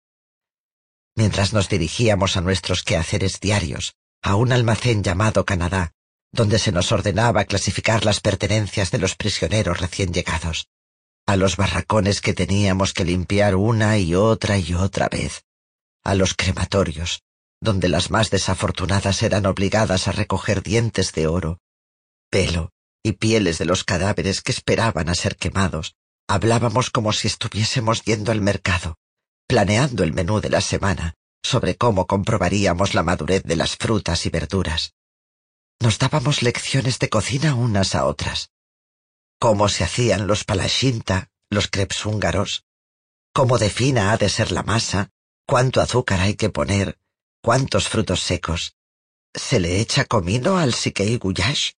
[1.16, 5.92] Mientras nos dirigíamos a nuestros quehaceres diarios, a un almacén llamado Canadá,
[6.32, 10.68] donde se nos ordenaba clasificar las pertenencias de los prisioneros recién llegados,
[11.26, 15.44] a los barracones que teníamos que limpiar una y otra y otra vez,
[16.04, 17.22] a los crematorios,
[17.60, 21.58] donde las más desafortunadas eran obligadas a recoger dientes de oro,
[22.30, 22.70] pelo
[23.02, 25.94] y pieles de los cadáveres que esperaban a ser quemados,
[26.28, 28.96] hablábamos como si estuviésemos yendo al mercado,
[29.46, 34.30] planeando el menú de la semana, sobre cómo comprobaríamos la madurez de las frutas y
[34.30, 34.94] verduras.
[35.80, 38.50] Nos dábamos lecciones de cocina unas a otras.
[39.38, 42.64] Cómo se hacían los palashinta, los crepes húngaros,
[43.32, 45.10] cómo de fina ha de ser la masa,
[45.46, 46.98] cuánto azúcar hay que poner,
[47.40, 48.74] cuántos frutos secos.
[49.32, 51.72] ¿Se le echa comino al sikei guyash?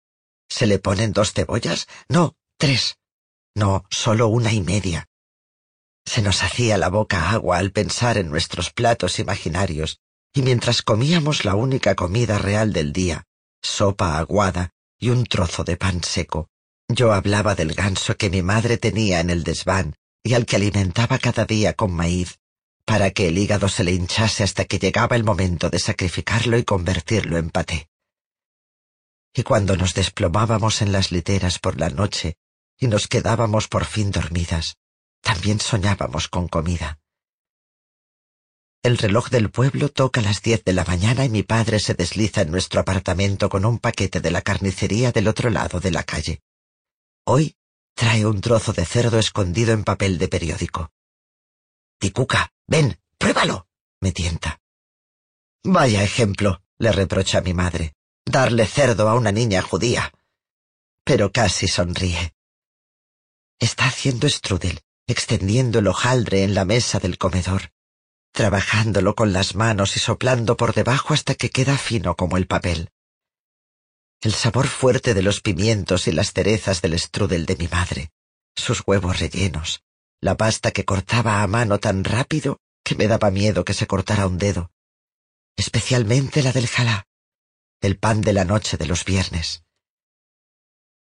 [0.50, 1.88] ¿Se le ponen dos cebollas?
[2.10, 2.98] No, tres.
[3.56, 5.08] No, solo una y media.
[6.06, 10.00] Se nos hacía la boca agua al pensar en nuestros platos imaginarios,
[10.34, 13.26] y mientras comíamos la única comida real del día,
[13.62, 16.50] sopa aguada y un trozo de pan seco,
[16.88, 21.20] yo hablaba del ganso que mi madre tenía en el desván y al que alimentaba
[21.20, 22.40] cada día con maíz,
[22.86, 26.64] para que el hígado se le hinchase hasta que llegaba el momento de sacrificarlo y
[26.64, 27.89] convertirlo en paté.
[29.34, 32.38] Y cuando nos desplomábamos en las literas por la noche
[32.78, 34.78] y nos quedábamos por fin dormidas,
[35.22, 37.00] también soñábamos con comida.
[38.82, 42.42] El reloj del pueblo toca las diez de la mañana y mi padre se desliza
[42.42, 46.42] en nuestro apartamento con un paquete de la carnicería del otro lado de la calle.
[47.26, 47.58] Hoy
[47.94, 50.94] trae un trozo de cerdo escondido en papel de periódico.
[52.00, 53.68] Ticuca, ven, pruébalo,
[54.00, 54.62] me tienta.
[55.66, 57.96] Vaya ejemplo, le reprocha mi madre,
[58.26, 60.14] darle cerdo a una niña judía.
[61.04, 62.34] Pero casi sonríe.
[63.60, 67.72] Está haciendo strudel, extendiendo el hojaldre en la mesa del comedor,
[68.32, 72.92] trabajándolo con las manos y soplando por debajo hasta que queda fino como el papel.
[74.22, 78.12] El sabor fuerte de los pimientos y las cerezas del strudel de mi madre,
[78.56, 79.84] sus huevos rellenos,
[80.22, 84.28] la pasta que cortaba a mano tan rápido que me daba miedo que se cortara
[84.28, 84.72] un dedo,
[85.56, 87.08] especialmente la del jalá,
[87.82, 89.64] el pan de la noche de los viernes.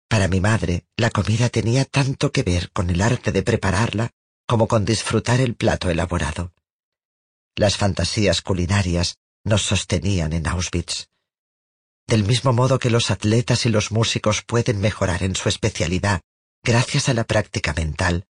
[0.07, 4.11] Para mi madre, la comida tenía tanto que ver con el arte de prepararla
[4.47, 6.53] como con disfrutar el plato elaborado.
[7.55, 11.07] Las fantasías culinarias nos sostenían en Auschwitz.
[12.07, 16.21] Del mismo modo que los atletas y los músicos pueden mejorar en su especialidad
[16.63, 18.25] gracias a la práctica mental,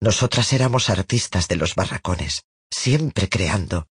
[0.00, 3.86] nosotras éramos artistas de los barracones, siempre creando.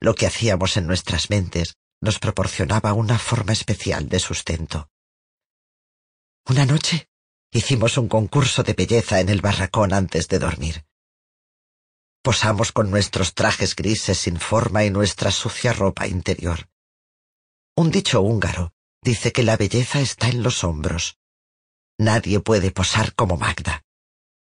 [0.00, 4.88] Lo que hacíamos en nuestras mentes nos proporcionaba una forma especial de sustento.
[6.46, 7.08] Una noche
[7.52, 10.86] hicimos un concurso de belleza en el barracón antes de dormir.
[12.22, 16.68] Posamos con nuestros trajes grises sin forma y nuestra sucia ropa interior.
[17.76, 21.18] Un dicho húngaro dice que la belleza está en los hombros.
[21.98, 23.84] Nadie puede posar como Magda.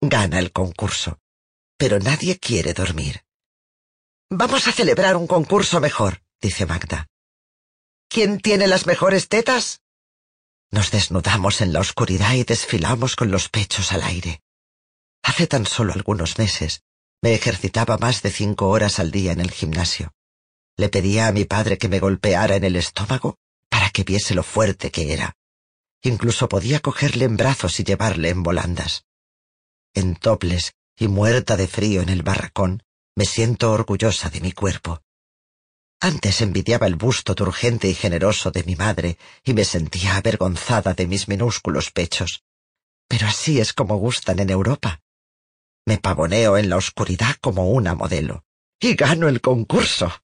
[0.01, 1.19] Gana el concurso,
[1.77, 3.25] pero nadie quiere dormir.
[4.29, 7.07] Vamos a celebrar un concurso mejor, dice Magda.
[8.11, 9.81] ¿Quién tiene las mejores tetas?
[10.71, 14.41] Nos desnudamos en la oscuridad y desfilamos con los pechos al aire.
[15.21, 16.81] Hace tan solo algunos meses
[17.21, 20.11] me ejercitaba más de cinco horas al día en el gimnasio.
[20.75, 23.37] Le pedía a mi padre que me golpeara en el estómago
[23.69, 25.35] para que viese lo fuerte que era.
[26.01, 29.05] Incluso podía cogerle en brazos y llevarle en volandas.
[29.93, 32.81] En toples y muerta de frío en el barracón,
[33.15, 35.03] me siento orgullosa de mi cuerpo.
[36.01, 41.07] Antes envidiaba el busto turgente y generoso de mi madre y me sentía avergonzada de
[41.07, 42.43] mis minúsculos pechos.
[43.07, 45.01] Pero así es como gustan en Europa.
[45.85, 48.45] Me pavoneo en la oscuridad como una modelo.
[48.79, 50.23] Y gano el concurso.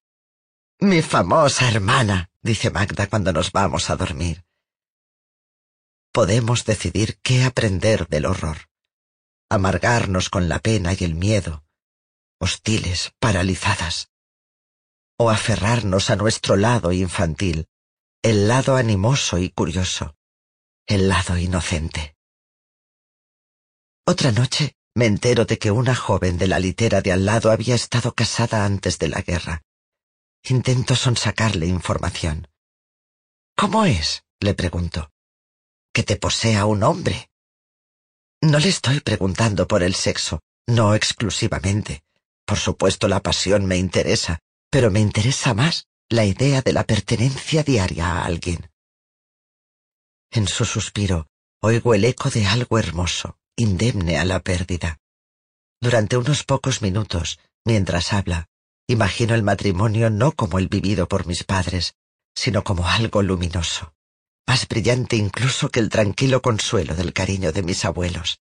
[0.79, 4.45] Mi famosa hermana, dice Magda cuando nos vamos a dormir.
[6.15, 8.69] podemos decidir qué aprender del horror,
[9.49, 11.65] amargarnos con la pena y el miedo,
[12.39, 14.13] hostiles, paralizadas,
[15.17, 17.67] o aferrarnos a nuestro lado infantil,
[18.21, 20.15] el lado animoso y curioso,
[20.87, 22.15] el lado inocente.
[24.05, 27.75] Otra noche me entero de que una joven de la litera de al lado había
[27.75, 29.61] estado casada antes de la guerra.
[30.43, 32.47] Intento sonsacarle información.
[33.57, 34.23] ¿Cómo es?
[34.39, 35.11] le pregunto.
[35.91, 37.29] Que te posea un hombre.
[38.41, 42.03] No le estoy preguntando por el sexo, no exclusivamente.
[42.45, 44.39] Por supuesto la pasión me interesa,
[44.69, 48.69] pero me interesa más la idea de la pertenencia diaria a alguien.
[50.31, 51.27] En su suspiro
[51.61, 54.99] oigo el eco de algo hermoso, indemne a la pérdida.
[55.81, 58.49] Durante unos pocos minutos, mientras habla,
[58.87, 61.95] imagino el matrimonio no como el vivido por mis padres,
[62.35, 63.93] sino como algo luminoso,
[64.47, 68.39] más brillante incluso que el tranquilo consuelo del cariño de mis abuelos.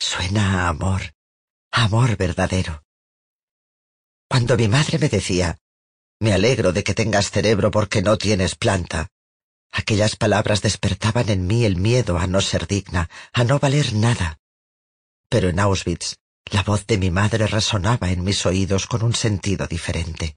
[0.00, 1.14] Suena a amor,
[1.70, 2.82] amor verdadero.
[4.34, 5.60] Cuando mi madre me decía,
[6.18, 9.06] me alegro de que tengas cerebro porque no tienes planta,
[9.70, 14.40] aquellas palabras despertaban en mí el miedo a no ser digna, a no valer nada.
[15.28, 16.16] Pero en Auschwitz,
[16.46, 20.36] la voz de mi madre resonaba en mis oídos con un sentido diferente.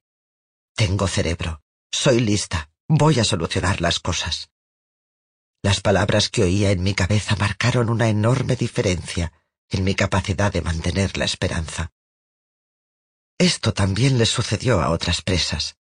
[0.76, 4.52] Tengo cerebro, soy lista, voy a solucionar las cosas.
[5.64, 9.34] Las palabras que oía en mi cabeza marcaron una enorme diferencia
[9.72, 11.92] en mi capacidad de mantener la esperanza.
[13.40, 15.76] Esto también le sucedió a otras presas.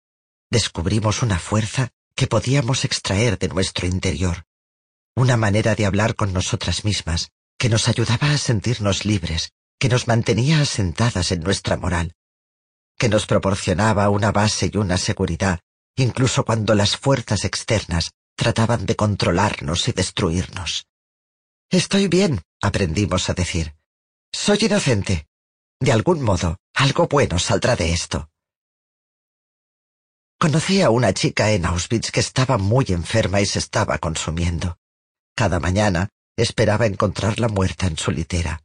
[0.50, 4.46] Descubrimos una fuerza que podíamos extraer de nuestro interior,
[5.16, 10.08] una manera de hablar con nosotras mismas que nos ayudaba a sentirnos libres, que nos
[10.08, 12.16] mantenía asentadas en nuestra moral,
[12.98, 15.60] que nos proporcionaba una base y una seguridad,
[15.96, 20.88] incluso cuando las fuerzas externas trataban de controlarnos y destruirnos.
[21.70, 23.76] Estoy bien, aprendimos a decir.
[24.32, 25.28] Soy inocente.
[25.80, 28.30] De algún modo, algo bueno saldrá de esto.
[30.38, 34.78] Conocí a una chica en Auschwitz que estaba muy enferma y se estaba consumiendo.
[35.34, 38.62] Cada mañana esperaba encontrarla muerta en su litera,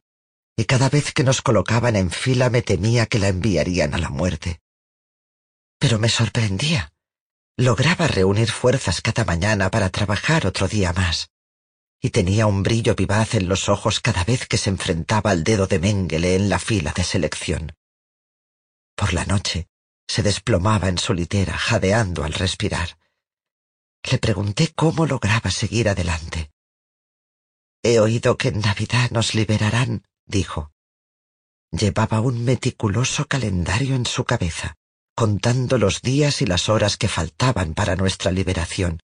[0.57, 4.09] y cada vez que nos colocaban en fila me temía que la enviarían a la
[4.09, 4.59] muerte.
[5.77, 6.91] Pero me sorprendía.
[7.55, 11.29] Lograba reunir fuerzas cada mañana para trabajar otro día más,
[12.01, 15.67] y tenía un brillo vivaz en los ojos cada vez que se enfrentaba al dedo
[15.67, 17.78] de Mengele en la fila de selección.
[18.99, 19.69] Por la noche
[20.09, 22.97] se desplomaba en su litera, jadeando al respirar.
[24.03, 26.51] Le pregunté cómo lograba seguir adelante.
[27.81, 30.73] He oído que en Navidad nos liberarán, dijo.
[31.71, 34.75] Llevaba un meticuloso calendario en su cabeza,
[35.15, 38.99] contando los días y las horas que faltaban para nuestra liberación,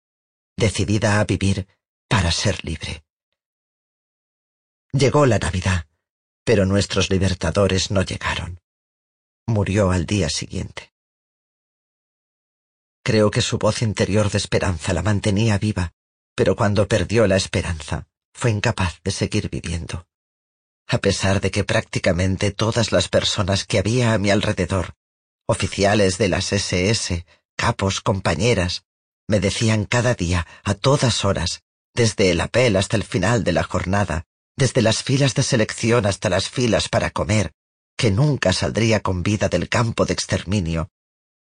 [0.56, 1.68] decidida a vivir
[2.08, 3.04] para ser libre.
[4.92, 5.86] Llegó la Navidad,
[6.44, 8.61] pero nuestros libertadores no llegaron.
[9.46, 10.92] Murió al día siguiente.
[13.04, 15.92] Creo que su voz interior de esperanza la mantenía viva,
[16.36, 20.06] pero cuando perdió la esperanza, fue incapaz de seguir viviendo.
[20.86, 24.94] A pesar de que prácticamente todas las personas que había a mi alrededor,
[25.46, 27.26] oficiales de las SS,
[27.56, 28.84] capos, compañeras,
[29.26, 31.62] me decían cada día, a todas horas,
[31.94, 34.24] desde el apel hasta el final de la jornada,
[34.56, 37.52] desde las filas de selección hasta las filas para comer,
[38.02, 40.88] que nunca saldría con vida del campo de exterminio,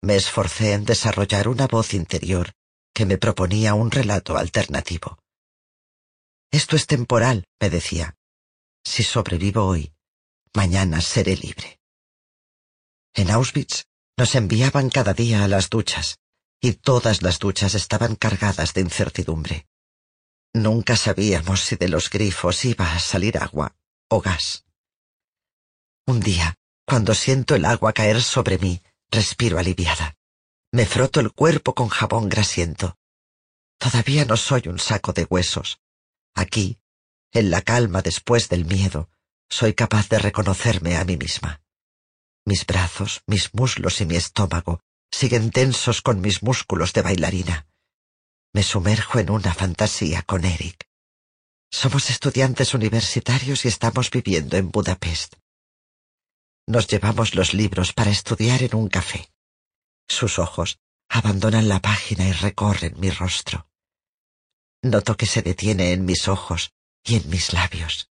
[0.02, 2.52] me esforcé en desarrollar una voz interior
[2.94, 5.18] que me proponía un relato alternativo.
[6.52, 8.18] Esto es temporal, me decía.
[8.84, 9.94] Si sobrevivo hoy,
[10.54, 11.80] mañana seré libre.
[13.14, 13.86] En Auschwitz
[14.18, 16.20] nos enviaban cada día a las duchas,
[16.60, 19.68] y todas las duchas estaban cargadas de incertidumbre.
[20.54, 23.74] Nunca sabíamos si de los grifos iba a salir agua
[24.10, 24.66] o gas.
[26.12, 26.56] Un día,
[26.86, 28.82] cuando siento el agua caer sobre mí,
[29.12, 30.18] respiro aliviada.
[30.74, 32.98] Me froto el cuerpo con jabón grasiento.
[33.78, 35.80] Todavía no soy un saco de huesos.
[36.36, 36.80] Aquí,
[37.32, 39.10] en la calma después del miedo,
[39.50, 41.62] soy capaz de reconocerme a mí misma.
[42.46, 44.82] Mis brazos, mis muslos y mi estómago
[45.12, 47.68] siguen tensos con mis músculos de bailarina.
[48.52, 50.90] Me sumerjo en una fantasía con Eric.
[51.72, 55.36] Somos estudiantes universitarios y estamos viviendo en Budapest.
[56.68, 59.30] Nos llevamos los libros para estudiar en un café.
[60.08, 63.68] Sus ojos abandonan la página y recorren mi rostro.
[64.82, 68.10] Noto que se detiene en mis ojos y en mis labios.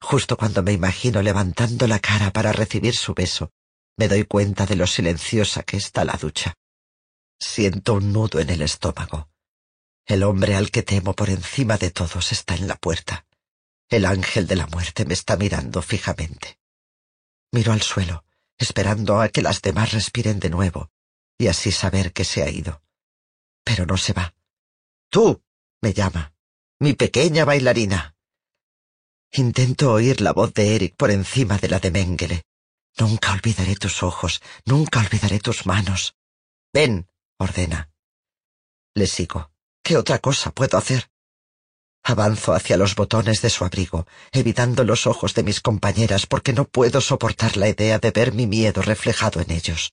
[0.00, 3.52] Justo cuando me imagino levantando la cara para recibir su beso,
[3.96, 6.54] me doy cuenta de lo silenciosa que está la ducha.
[7.38, 9.28] Siento un nudo en el estómago.
[10.06, 13.26] El hombre al que temo por encima de todos está en la puerta.
[13.88, 16.58] El ángel de la muerte me está mirando fijamente.
[17.56, 18.22] Miro al suelo,
[18.58, 20.90] esperando a que las demás respiren de nuevo,
[21.38, 22.82] y así saber que se ha ido.
[23.64, 24.34] Pero no se va.
[25.08, 25.42] Tú,
[25.80, 26.34] me llama,
[26.78, 28.14] mi pequeña bailarina.
[29.32, 32.42] Intento oír la voz de Eric por encima de la de Mengele.
[32.98, 36.14] Nunca olvidaré tus ojos, nunca olvidaré tus manos.
[36.74, 37.90] Ven, ordena.
[38.94, 39.50] Le sigo.
[39.82, 41.10] ¿Qué otra cosa puedo hacer?
[42.08, 46.64] Avanzo hacia los botones de su abrigo, evitando los ojos de mis compañeras porque no
[46.64, 49.92] puedo soportar la idea de ver mi miedo reflejado en ellos.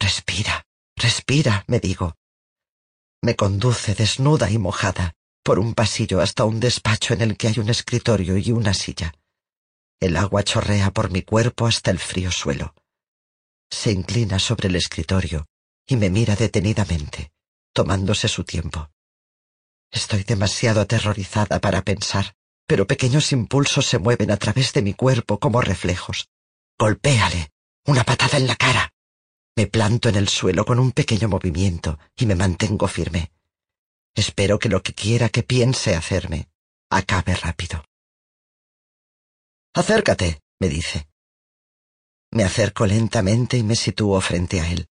[0.00, 0.66] Respira,
[0.96, 2.16] respira, me digo.
[3.22, 7.60] Me conduce desnuda y mojada por un pasillo hasta un despacho en el que hay
[7.60, 9.14] un escritorio y una silla.
[10.00, 12.74] El agua chorrea por mi cuerpo hasta el frío suelo.
[13.70, 15.46] Se inclina sobre el escritorio
[15.86, 17.30] y me mira detenidamente,
[17.72, 18.90] tomándose su tiempo.
[19.96, 22.34] Estoy demasiado aterrorizada para pensar,
[22.66, 26.28] pero pequeños impulsos se mueven a través de mi cuerpo como reflejos.
[26.78, 27.50] Golpéale.
[27.86, 28.92] Una patada en la cara.
[29.56, 33.32] Me planto en el suelo con un pequeño movimiento y me mantengo firme.
[34.14, 36.50] Espero que lo que quiera que piense hacerme
[36.90, 37.82] acabe rápido.
[39.72, 41.08] Acércate, me dice.
[42.32, 44.88] Me acerco lentamente y me sitúo frente a él.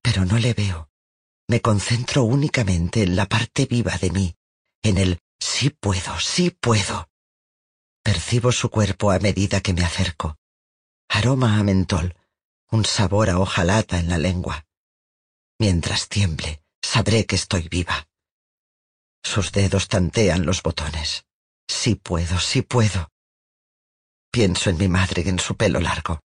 [0.00, 0.89] Pero no le veo
[1.50, 4.36] me concentro únicamente en la parte viva de mí,
[4.84, 7.10] en el sí puedo, sí puedo.
[8.04, 10.36] Percibo su cuerpo a medida que me acerco.
[11.08, 12.14] Aroma a mentol,
[12.70, 14.64] un sabor a hojalata en la lengua.
[15.58, 18.06] Mientras tiemble, sabré que estoy viva.
[19.24, 21.24] Sus dedos tantean los botones.
[21.66, 23.10] Sí puedo, sí puedo.
[24.30, 26.20] Pienso en mi madre y en su pelo largo,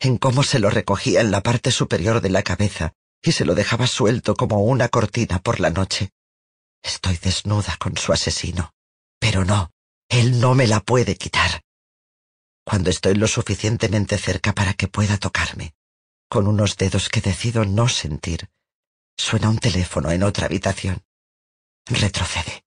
[0.00, 2.92] en cómo se lo recogía en la parte superior de la cabeza
[3.24, 6.10] y se lo dejaba suelto como una cortina por la noche.
[6.82, 8.74] Estoy desnuda con su asesino.
[9.18, 9.70] Pero no,
[10.08, 11.62] él no me la puede quitar.
[12.64, 15.74] Cuando estoy lo suficientemente cerca para que pueda tocarme,
[16.28, 18.50] con unos dedos que decido no sentir,
[19.16, 21.02] suena un teléfono en otra habitación.
[21.86, 22.64] Retrocede.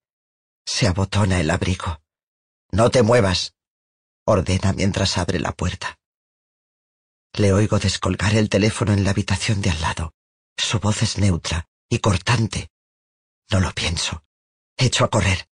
[0.66, 2.02] Se abotona el abrigo.
[2.72, 3.54] No te muevas,
[4.26, 6.00] ordena mientras abre la puerta.
[7.34, 10.17] Le oigo descolgar el teléfono en la habitación de al lado.
[10.58, 12.70] Su voz es neutra y cortante.
[13.52, 14.24] No lo pienso.
[14.76, 15.48] Echo a correr.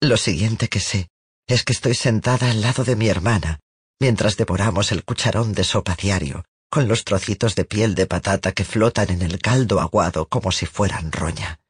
[0.00, 1.08] Lo siguiente que sé
[1.46, 3.60] es que estoy sentada al lado de mi hermana,
[4.00, 8.64] mientras devoramos el cucharón de sopa diario, con los trocitos de piel de patata que
[8.64, 11.60] flotan en el caldo aguado como si fueran roña.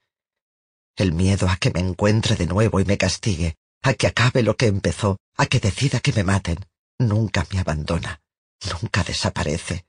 [0.97, 4.57] El miedo a que me encuentre de nuevo y me castigue, a que acabe lo
[4.57, 6.65] que empezó, a que decida que me maten,
[6.99, 8.23] nunca me abandona,
[8.71, 9.85] nunca desaparece.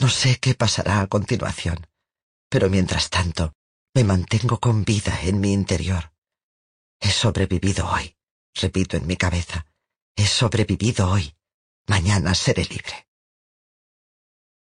[0.00, 1.86] No sé qué pasará a continuación,
[2.48, 3.52] pero mientras tanto
[3.94, 6.12] me mantengo con vida en mi interior.
[7.00, 8.16] He sobrevivido hoy,
[8.54, 9.66] repito en mi cabeza.
[10.16, 11.34] He sobrevivido hoy.
[11.86, 13.08] Mañana seré libre.